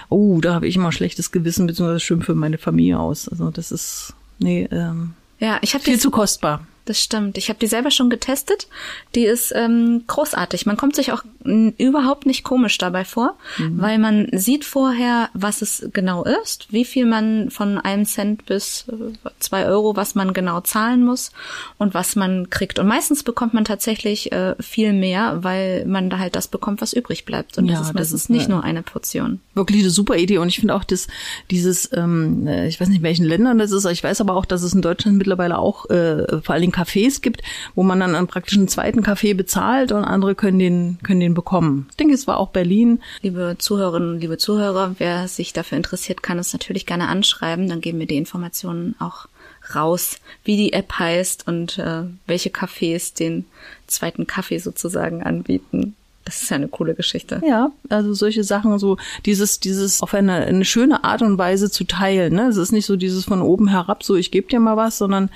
oh, 0.08 0.40
da 0.40 0.54
habe 0.54 0.66
ich 0.66 0.76
immer 0.76 0.92
schlechtes 0.92 1.32
Gewissen 1.32 1.66
beziehungsweise 1.66 2.00
schimpfe 2.00 2.34
meine 2.34 2.58
Familie 2.58 2.98
aus. 2.98 3.28
Also 3.28 3.50
das 3.50 3.72
ist, 3.72 4.14
nee, 4.38 4.68
ähm, 4.70 5.14
Ja, 5.40 5.58
ich 5.62 5.74
habe 5.74 5.84
viel 5.84 5.98
zu 5.98 6.10
kostbar. 6.10 6.66
Das 6.84 6.98
stimmt. 7.00 7.38
Ich 7.38 7.48
habe 7.48 7.60
die 7.60 7.68
selber 7.68 7.92
schon 7.92 8.10
getestet. 8.10 8.66
Die 9.14 9.24
ist 9.24 9.52
ähm, 9.54 10.02
großartig. 10.08 10.66
Man 10.66 10.76
kommt 10.76 10.96
sich 10.96 11.12
auch 11.12 11.22
überhaupt 11.44 12.26
nicht 12.26 12.44
komisch 12.44 12.78
dabei 12.78 13.04
vor, 13.04 13.36
weil 13.58 13.98
man 13.98 14.28
sieht 14.32 14.64
vorher, 14.64 15.28
was 15.34 15.60
es 15.62 15.88
genau 15.92 16.24
ist, 16.24 16.72
wie 16.72 16.84
viel 16.84 17.04
man 17.06 17.50
von 17.50 17.78
einem 17.78 18.04
Cent 18.04 18.46
bis 18.46 18.86
äh, 18.88 18.94
zwei 19.40 19.66
Euro, 19.66 19.96
was 19.96 20.14
man 20.14 20.32
genau 20.34 20.60
zahlen 20.60 21.04
muss 21.04 21.30
und 21.78 21.94
was 21.94 22.14
man 22.16 22.48
kriegt. 22.50 22.78
Und 22.78 22.86
meistens 22.86 23.22
bekommt 23.22 23.54
man 23.54 23.64
tatsächlich 23.64 24.30
äh, 24.32 24.54
viel 24.60 24.92
mehr, 24.92 25.42
weil 25.42 25.84
man 25.86 26.10
da 26.10 26.18
halt 26.18 26.36
das 26.36 26.48
bekommt, 26.48 26.80
was 26.80 26.92
übrig 26.92 27.24
bleibt. 27.24 27.58
Und 27.58 27.66
Ja, 27.66 27.78
das 27.78 27.88
ist 27.88 27.98
das 27.98 28.12
ist 28.12 28.30
nicht 28.30 28.44
eine- 28.46 28.54
nur 28.54 28.64
eine 28.64 28.82
Portion. 28.82 29.40
wirklich 29.54 29.80
eine 29.82 29.90
super 29.90 30.16
Idee 30.16 30.38
und 30.38 30.48
ich 30.48 30.58
finde 30.60 30.74
auch 30.74 30.84
das 30.84 31.06
dieses 31.50 31.90
ähm, 31.92 32.46
äh, 32.46 32.66
ich 32.68 32.80
weiß 32.80 32.88
nicht 32.88 32.98
in 32.98 33.02
welchen 33.04 33.24
Ländern 33.26 33.58
das 33.58 33.70
ist, 33.72 33.84
ich 33.86 34.02
weiß 34.02 34.20
aber 34.20 34.34
auch, 34.34 34.44
dass 34.44 34.62
es 34.62 34.74
in 34.74 34.82
Deutschland 34.82 35.18
mittlerweile 35.18 35.58
auch 35.58 35.88
äh, 35.90 36.40
vor 36.42 36.52
allen 36.54 36.62
Dingen 36.62 36.71
Cafés 36.72 37.20
gibt, 37.20 37.42
wo 37.74 37.82
man 37.82 38.00
dann 38.00 38.14
einen 38.14 38.26
praktisch 38.26 38.56
einen 38.56 38.68
zweiten 38.68 39.02
Kaffee 39.02 39.34
bezahlt 39.34 39.92
und 39.92 40.04
andere 40.04 40.34
können 40.34 40.58
den 40.58 40.98
können 41.02 41.20
den 41.20 41.34
bekommen. 41.34 41.86
Ich 41.90 41.96
denke, 41.96 42.14
es 42.14 42.26
war 42.26 42.38
auch 42.38 42.48
Berlin. 42.48 43.00
Liebe 43.22 43.56
Zuhörerinnen, 43.58 44.20
liebe 44.20 44.38
Zuhörer, 44.38 44.96
wer 44.98 45.28
sich 45.28 45.52
dafür 45.52 45.76
interessiert, 45.76 46.22
kann 46.22 46.38
uns 46.38 46.52
natürlich 46.52 46.86
gerne 46.86 47.08
anschreiben. 47.08 47.68
Dann 47.68 47.80
geben 47.80 47.98
wir 47.98 48.06
die 48.06 48.16
Informationen 48.16 48.94
auch 48.98 49.26
raus, 49.74 50.16
wie 50.44 50.56
die 50.56 50.72
App 50.72 50.98
heißt 50.98 51.46
und 51.46 51.78
äh, 51.78 52.02
welche 52.26 52.50
Cafés 52.50 53.16
den 53.16 53.46
zweiten 53.86 54.26
Kaffee 54.26 54.58
sozusagen 54.58 55.22
anbieten. 55.22 55.94
Das 56.24 56.42
ist 56.42 56.50
ja 56.50 56.56
eine 56.56 56.68
coole 56.68 56.94
Geschichte. 56.94 57.40
Ja, 57.46 57.72
also 57.88 58.14
solche 58.14 58.44
Sachen, 58.44 58.78
so 58.78 58.96
dieses, 59.26 59.58
dieses 59.58 60.02
auf 60.02 60.14
eine, 60.14 60.34
eine 60.34 60.64
schöne 60.64 61.02
Art 61.04 61.22
und 61.22 61.36
Weise 61.36 61.70
zu 61.70 61.84
teilen. 61.84 62.34
Ne? 62.34 62.46
Es 62.48 62.56
ist 62.56 62.72
nicht 62.72 62.86
so 62.86 62.96
dieses 62.96 63.24
von 63.24 63.42
oben 63.42 63.68
herab, 63.68 64.04
so 64.04 64.14
ich 64.14 64.30
gebe 64.30 64.48
dir 64.48 64.60
mal 64.60 64.76
was, 64.76 64.98
sondern 64.98 65.30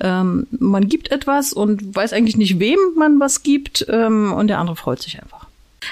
ähm, 0.00 0.46
man 0.50 0.88
gibt 0.88 1.12
etwas 1.12 1.52
und 1.52 1.94
weiß 1.94 2.12
eigentlich 2.12 2.36
nicht, 2.36 2.58
wem 2.58 2.78
man 2.96 3.20
was 3.20 3.42
gibt 3.42 3.86
ähm, 3.88 4.32
und 4.32 4.48
der 4.48 4.58
andere 4.58 4.76
freut 4.76 5.00
sich 5.00 5.22
einfach. 5.22 5.41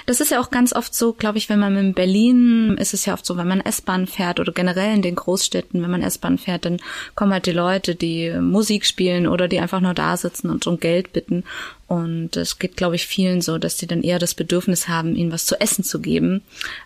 Das 0.06 0.20
ist 0.20 0.30
ja 0.30 0.40
auch 0.40 0.50
ganz 0.50 0.72
oft 0.72 0.94
so, 0.94 1.12
glaube 1.12 1.38
ich, 1.38 1.48
wenn 1.48 1.58
man 1.58 1.76
in 1.76 1.94
Berlin 1.94 2.76
ist 2.78 2.94
es 2.94 3.06
ja 3.06 3.14
oft 3.14 3.26
so, 3.26 3.36
wenn 3.36 3.48
man 3.48 3.60
S-Bahn 3.60 4.06
fährt 4.06 4.40
oder 4.40 4.52
generell 4.52 4.94
in 4.94 5.02
den 5.02 5.14
Großstädten, 5.14 5.82
wenn 5.82 5.90
man 5.90 6.02
S-Bahn 6.02 6.38
fährt, 6.38 6.64
dann 6.64 6.78
kommen 7.14 7.32
halt 7.32 7.46
die 7.46 7.52
Leute, 7.52 7.94
die 7.94 8.30
Musik 8.40 8.86
spielen 8.86 9.26
oder 9.26 9.48
die 9.48 9.60
einfach 9.60 9.80
nur 9.80 9.94
da 9.94 10.16
sitzen 10.16 10.50
und 10.50 10.66
um 10.66 10.78
Geld 10.80 11.12
bitten. 11.12 11.44
Und 11.86 12.36
es 12.36 12.58
geht, 12.58 12.76
glaube 12.76 12.96
ich, 12.96 13.06
vielen 13.06 13.40
so, 13.40 13.58
dass 13.58 13.76
die 13.76 13.86
dann 13.86 14.02
eher 14.02 14.18
das 14.18 14.34
Bedürfnis 14.34 14.88
haben, 14.88 15.16
ihnen 15.16 15.32
was 15.32 15.46
zu 15.46 15.60
essen 15.60 15.82
zu 15.82 16.00
geben, 16.00 16.42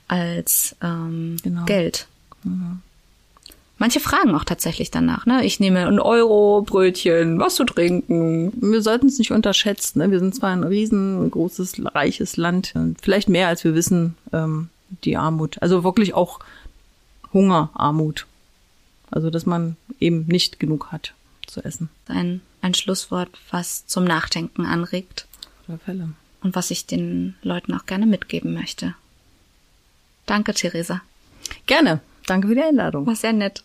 als 0.09 0.77
ähm, 0.83 1.37
Genau. 1.43 1.65
Geld. 1.65 2.07
Manche 3.85 4.01
fragen 4.01 4.35
auch 4.35 4.45
tatsächlich 4.45 4.91
danach, 4.91 5.27
ne? 5.27 5.45
Ich 5.45 5.61
nehme 5.61 5.87
ein 5.87 6.01
Euro, 6.01 6.63
Brötchen, 6.63 7.39
was 7.39 7.57
zu 7.57 7.65
trinken. 7.65 8.51
wir 8.57 8.81
sollten 8.81 9.09
es 9.09 9.19
nicht 9.19 9.31
unterschätzen. 9.31 9.99
Ne? 9.99 10.11
Wir 10.11 10.21
sind 10.21 10.35
zwar 10.35 10.53
ein 10.53 10.65
riesengroßes, 10.65 11.85
reiches 11.95 12.39
Land, 12.39 12.73
vielleicht 13.03 13.29
mehr 13.29 13.47
als 13.49 13.63
wir 13.63 13.75
wissen, 13.75 14.15
ähm, 14.33 14.71
die 15.05 15.19
Armut. 15.19 15.61
Also 15.61 15.85
wirklich 15.85 16.15
auch 16.15 16.41
Hunger, 17.35 17.69
Armut. 17.75 18.25
Also 19.11 19.29
dass 19.29 19.45
man 19.45 19.77
eben 20.01 20.25
nicht 20.29 20.59
genug 20.59 20.91
hat 20.91 21.13
zu 21.47 21.63
essen. 21.63 21.91
Ein, 22.09 22.41
ein 22.63 22.73
Schlusswort, 22.73 23.39
was 23.51 23.87
zum 23.87 24.05
Nachdenken 24.05 24.65
anregt. 24.65 25.27
Auf 25.69 25.83
Fälle. 25.83 26.09
und 26.43 26.57
was 26.57 26.71
ich 26.71 26.87
den 26.87 27.35
Leuten 27.43 27.75
auch 27.75 27.85
gerne 27.85 28.07
mitgeben 28.07 28.55
möchte. 28.55 28.95
Danke, 30.25 30.55
Theresa. 30.55 31.03
Gerne. 31.67 32.01
Danke 32.27 32.49
für 32.49 32.55
die 32.55 32.63
Einladung. 32.63 33.07
War 33.07 33.15
sehr 33.15 33.35
nett. 33.35 33.63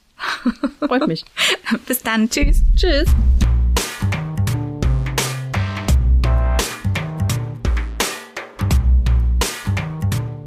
Freut 0.79 1.07
mich. 1.07 1.25
Bis 1.87 2.01
dann. 2.01 2.29
Tschüss. 2.29 2.63
Tschüss. 2.75 3.09